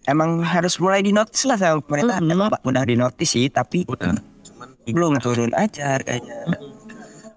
[0.06, 2.32] emang harus mulai dinotis lah sama pemerintah Hmm.
[2.32, 4.14] emang udah dinotis sih tapi Udah.
[4.44, 6.44] Cuman belum turun aja harganya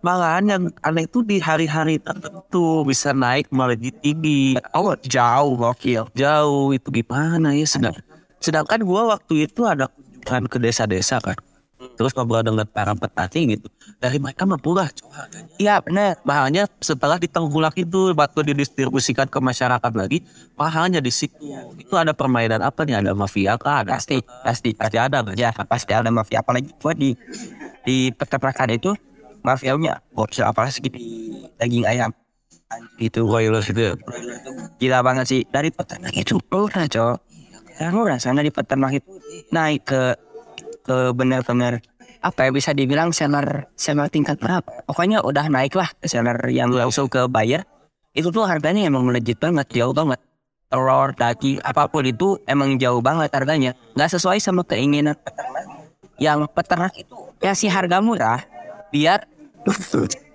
[0.06, 4.54] Malahan yang aneh itu di hari-hari tertentu bisa naik melejit tinggi.
[4.78, 7.98] oh jauh gokil Jauh itu gimana ya sedang.
[8.38, 11.36] Sedangkan gua waktu itu ada kunjungan ke desa-desa kan.
[11.98, 13.68] Terus ngobrol dengan para petani gitu.
[13.98, 14.88] Dari mereka murah.
[15.58, 16.22] Iya benar.
[16.22, 20.22] Mahalnya setelah ditengkulak itu waktu didistribusikan ke masyarakat lagi
[20.54, 21.36] mahalnya di situ.
[21.82, 23.02] Itu ada permainan apa nih?
[23.02, 23.82] Ada mafia kah?
[23.82, 25.36] Ada Pasti, pasti, pasti ada nggak?
[25.36, 26.46] Ya pasti ada mafia.
[26.46, 27.18] Apalagi gua di
[27.82, 28.94] di peternakan itu
[29.42, 32.14] mafianya gokil apalagi di daging ayam.
[33.02, 33.98] Gitu Broiler ya.
[34.78, 35.42] gila banget sih.
[35.50, 37.28] Dari peternak itu murah cok
[37.78, 39.22] yang murah sana di peternak itu
[39.54, 40.18] naik ke
[40.88, 41.84] ke benar-benar
[42.24, 44.88] apa ya bisa dibilang seller seller tingkat berapa?
[44.90, 47.68] Pokoknya udah naik lah ke seller yang langsung ke buyer.
[48.16, 50.18] Itu tuh harganya emang melejit banget jauh banget.
[50.68, 53.72] Telur daging apa pun itu emang jauh banget harganya.
[53.94, 55.66] Nggak sesuai sama keinginan peternak
[56.18, 57.16] yang peternak itu.
[57.38, 58.42] Kasih harga murah
[58.90, 59.30] biar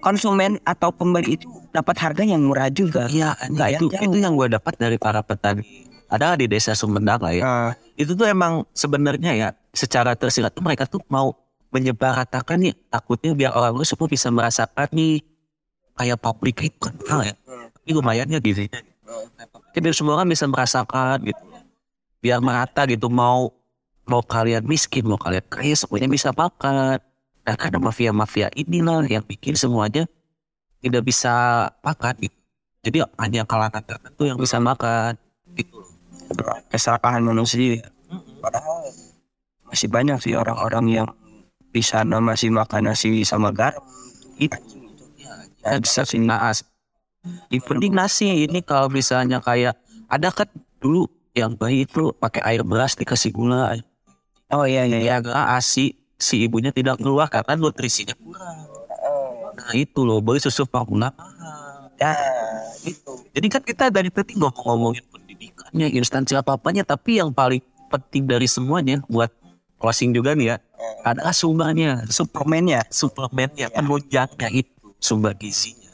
[0.04, 3.10] konsumen atau pembeli itu dapat harga yang murah juga.
[3.10, 5.90] Iya, Nggak itu yang itu yang gue dapat dari para petani.
[6.12, 7.42] Ada di desa Sumedang lah ya.
[7.42, 7.70] Ah.
[7.96, 11.32] Itu tuh emang sebenarnya ya secara tersirat tuh mereka tuh mau
[11.72, 15.24] menyebaratakan nih takutnya biar orang lu semua bisa merasakan nih
[15.96, 17.34] kayak pabrik itu kan mahal ya.
[17.48, 18.68] Tapi lumayannya gitu.
[19.72, 21.42] Jadi biar semua orang bisa merasakan gitu.
[22.20, 23.50] Biar merata gitu mau
[24.04, 27.00] mau kalian miskin mau kalian kaya semuanya bisa makan.
[27.42, 30.06] Dan ada mafia-mafia inilah yang bikin semuanya
[30.78, 32.38] tidak bisa makan gitu.
[32.86, 35.18] Jadi hanya kalangan tertentu yang bisa makan
[35.58, 35.82] gitu.
[35.82, 35.90] loh.
[36.70, 37.82] keserakahan manusia
[38.40, 38.88] padahal
[39.72, 41.08] masih banyak sih orang-orang yang
[41.72, 43.80] di sana masih makan nasi sama garam
[44.36, 44.60] Itu
[45.64, 46.68] ya, bisa sih naas.
[47.48, 49.80] Yang penting nasi ini kalau misalnya kayak
[50.12, 53.72] ada kan dulu yang bayi itu pakai air beras dikasih gula.
[54.52, 58.68] oh iya iya iya Ya agak asi si ibunya tidak keluar karena nutrisinya kurang.
[59.56, 61.88] Nah itu loh, bayi susu formula mahal.
[61.96, 62.12] ya
[62.82, 63.12] Gitu.
[63.32, 68.98] Jadi kan kita dari tadi ngomong-ngomongin pendidikannya, instansi apa-apanya, tapi yang paling penting dari semuanya
[69.06, 69.30] buat
[69.82, 70.56] closing juga nih ya,
[71.02, 75.90] adalah sumbernya, suplemennya suplemennya, penunjangnya itu, sumber gizinya.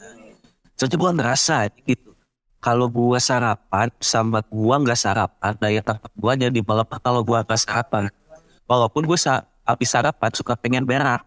[0.77, 2.13] Soalnya gua ngerasa gitu,
[2.61, 7.57] kalau gua sarapan sama gua nggak sarapan, daya tahan gua jadi malah kalau gua nggak
[7.57, 8.13] sarapan.
[8.69, 11.25] Walaupun gua sa habis sarapan suka pengen berak.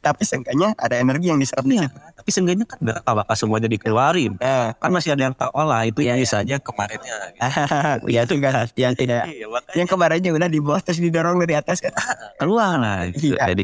[0.00, 4.32] Tapi seenggaknya ada energi yang diserap Iya, tapi seenggaknya kan berak bakal semuanya dikeluarin.
[4.40, 6.26] eh Kan masih ada yang tak olah, itu Iya, ya iya.
[6.26, 7.16] saja kemarinnya.
[7.36, 8.08] gitu.
[8.08, 11.54] ya itu enggak yang tidak Iya, makanya yang kemarinnya udah di bawah terus didorong dari
[11.60, 11.92] atas kan
[12.40, 13.36] keluar lah gitu.
[13.36, 13.52] Iya.
[13.52, 13.62] Jadi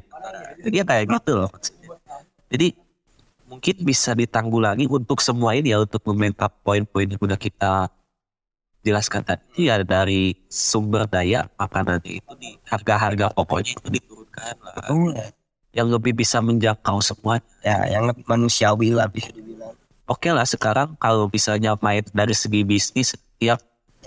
[0.69, 1.51] dia kayak gitu loh.
[2.53, 2.69] Jadi
[3.49, 7.89] mungkin bisa ditanggulangi untuk semua ini ya untuk meminta poin-poin yang udah kita
[8.87, 15.31] jelaskan tadi ya dari sumber daya makanan itu di harga-harga pokoknya itu diturunkan lah.
[15.77, 17.37] Yang lebih bisa menjangkau semua.
[17.61, 22.63] ya yang lebih manusiawi lah bisa dibilang Oke lah sekarang kalau misalnya main dari segi
[22.63, 23.13] bisnis
[23.43, 23.61] tiap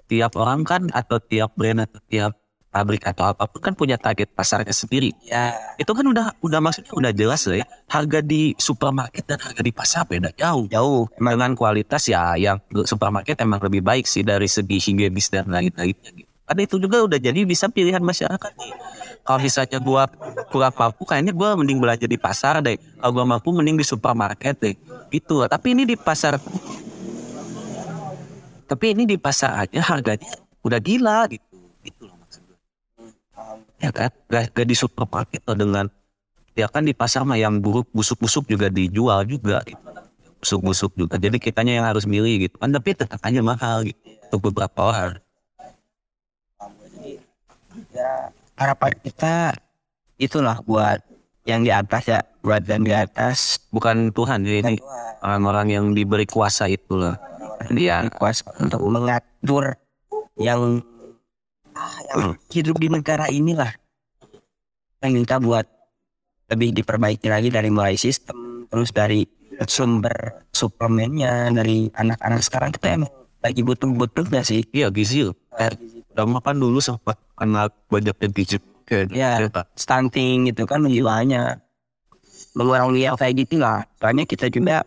[0.10, 2.34] tiap orang kan atau tiap brand atau tiap
[2.70, 5.10] pabrik atau apa pun kan punya target pasarnya sendiri.
[5.26, 9.62] ya itu kan udah udah maksudnya udah jelas lah ya harga di supermarket dan harga
[9.66, 14.22] di pasar beda jauh jauh emang dengan kualitas ya yang supermarket emang lebih baik sih
[14.22, 16.30] dari segi higienis dan lain-lainnya gitu.
[16.50, 18.74] Karena itu juga udah jadi bisa pilihan masyarakat nih.
[19.30, 20.10] Kalau misalnya gua
[20.50, 22.82] kurang mampu, kayaknya gua mending belanja di pasar deh.
[22.98, 24.74] Kalau gua mampu, mending di supermarket deh.
[25.14, 25.46] Gitu.
[25.46, 26.42] Tapi ini di pasar,
[28.66, 30.26] tapi ini di pasar aja harganya
[30.66, 31.46] udah gila gitu.
[31.86, 32.58] Gitu loh maksud gua.
[33.78, 35.86] Ya kan, gak, gak di supermarket loh dengan
[36.58, 39.80] ya kan di pasar mah yang buruk busuk-busuk juga dijual juga gitu.
[40.44, 43.96] busuk-busuk juga jadi kitanya yang harus milih gitu kan tapi tetap aja mahal gitu
[44.28, 45.24] untuk beberapa orang
[47.96, 48.28] ya
[48.60, 49.56] harapan kita
[50.20, 51.00] itulah buat
[51.48, 53.64] yang di atas ya buat yang di atas.
[53.72, 54.76] Bukan Tuhan jadi ini
[55.24, 57.16] orang-orang yang diberi kuasa itu loh.
[57.72, 59.80] Dia kuasa untuk mengatur
[60.40, 60.84] yang,
[61.76, 63.72] ah, yang hidup di negara inilah.
[65.00, 65.64] Yang minta buat
[66.52, 69.24] lebih diperbaiki lagi dari mulai sistem terus dari
[69.68, 72.42] sumber suplemennya dari anak-anak.
[72.44, 74.68] Sekarang kita emang lagi butuh-butuhnya sih?
[74.72, 75.32] Iya gizi
[76.14, 78.58] udah makan dulu sempat kena banyak yang gizi
[78.90, 79.38] kayak ya
[79.78, 81.62] stunting gitu kan banyak
[82.58, 83.86] mengurangi yang kayak gitu lah.
[84.02, 84.84] Soalnya kita juga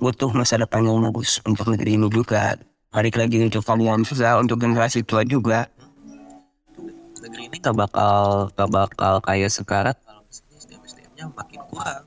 [0.00, 2.56] butuh masa depan yang bagus untuk negeri ini juga.
[2.92, 5.68] Balik lagi untuk kalian susah untuk generasi tua juga.
[7.20, 9.96] Negeri ini gak bakal gak bakal kayak sekarang.
[10.00, 12.02] Kalau misalnya SDM SDM-nya makin kurang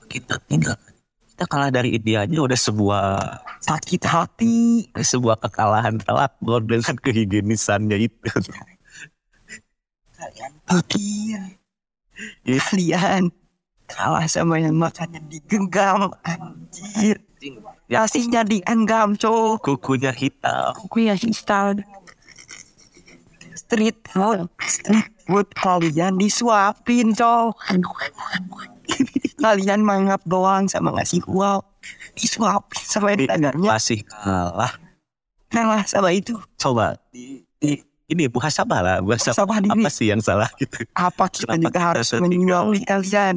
[0.00, 0.76] makin tertinggal
[1.44, 3.04] kita kalah dari India aja udah sebuah
[3.60, 8.32] sakit hati sebuah kekalahan telak dengan kehigienisannya itu.
[10.16, 11.40] Kalian pikir
[12.48, 13.28] kalian
[13.92, 17.20] kalah sama yang makannya digenggam anjir.
[17.92, 19.68] Nasinya dienggam cowok.
[19.68, 20.72] Kukunya hitam.
[20.96, 21.84] Yang hitam.
[23.52, 27.60] Street food street buat kalian disuapin cowok
[29.36, 31.60] kalian mangap doang sama ngasih uang
[32.14, 34.72] disuapin sama dagangannya Masih kalah.
[35.48, 38.96] kalah sama itu Coba di, di- ini apa lah?
[39.00, 39.72] Muhasabah diri.
[39.74, 40.84] apa sih yang salah gitu?
[40.92, 43.36] apa kita Kenapa juga kita harus menyuapi kalian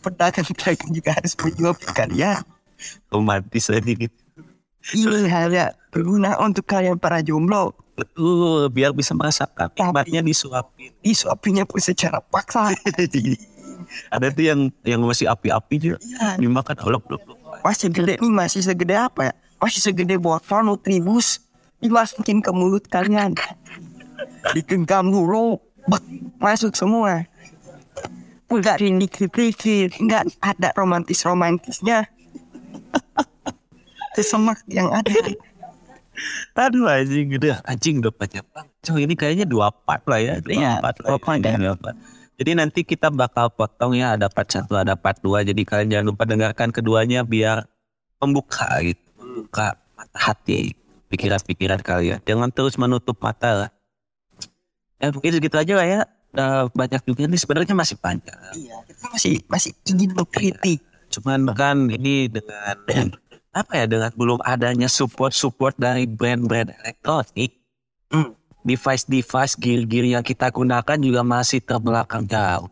[0.00, 2.42] pedagang-pedagang juga harus menyuapi kalian
[3.06, 4.16] Romantis aja gitu.
[4.96, 10.88] ini hanya berguna untuk kalian para jomblo Betul, biar bisa merasakan nikmatnya disuapin.
[11.00, 12.72] disuapinya pun secara paksa
[14.10, 15.98] Ada tuh yang yang masih api-api juga.
[16.00, 16.38] Iya.
[16.38, 17.22] Dimakan olok olok.
[17.60, 21.44] masih gede nih masih segede apa ya masih segede botol nutribus
[21.84, 23.36] dimasukin ke mulut kalian
[24.56, 25.60] digenggam dulu
[26.40, 27.28] masuk semua
[28.48, 32.08] nggak rindik-rindik nggak ada romantis-romantisnya
[34.16, 35.12] sesemak yang ada
[36.52, 38.72] Aduh anjing gitu anjing udah banyak banget.
[38.84, 40.36] Cuma ini kayaknya dua part lah ya.
[40.44, 41.20] Dua Iya, part dua lah.
[41.24, 41.56] part ya.
[41.56, 41.96] Dua part.
[42.40, 45.44] Jadi nanti kita bakal potong ya ada part satu ada part dua.
[45.44, 47.68] Jadi kalian jangan lupa dengarkan keduanya biar
[48.16, 50.72] membuka gitu, membuka mata hati,
[51.12, 52.18] pikiran-pikiran kalian.
[52.24, 53.70] Jangan terus menutup mata lah.
[54.96, 56.00] Ya mungkin segitu aja lah ya.
[56.32, 58.38] Udah banyak juga nih sebenarnya masih panjang.
[58.56, 60.80] iya kita masih masih ingin mengkritik
[61.10, 62.78] Cuman kan ini dengan
[63.50, 67.58] apa ya dengan belum adanya support support dari brand-brand elektronik,
[68.10, 68.34] Hmm.
[68.64, 72.68] Device-device gear-gear yang kita gunakan juga masih terbelakang jauh.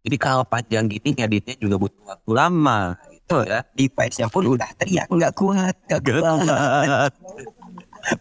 [0.00, 2.96] Jadi kalau panjang gini ngeditnya juga butuh waktu lama.
[3.12, 3.60] Gitu ya.
[3.78, 7.12] device-nya pun udah teriak nggak kuat nggak kuat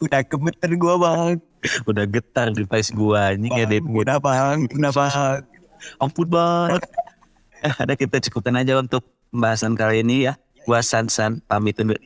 [0.05, 1.41] udah gemeter gua bang
[1.89, 5.41] Udah getar device gua ini ngedit udah bang udah bang
[5.99, 6.84] Ampun banget.
[7.64, 10.36] Eh, ada kita cukupkan aja untuk pembahasan kali ini ya.
[10.68, 11.99] Gua San-San pamit undur.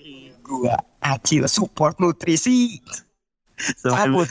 [0.43, 2.83] gua acil support nutrisi
[3.79, 4.27] Sampai,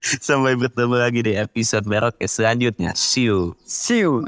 [0.00, 2.92] sampai bertemu lagi di episode merok selanjutnya.
[2.94, 3.56] See you.
[3.64, 4.26] see you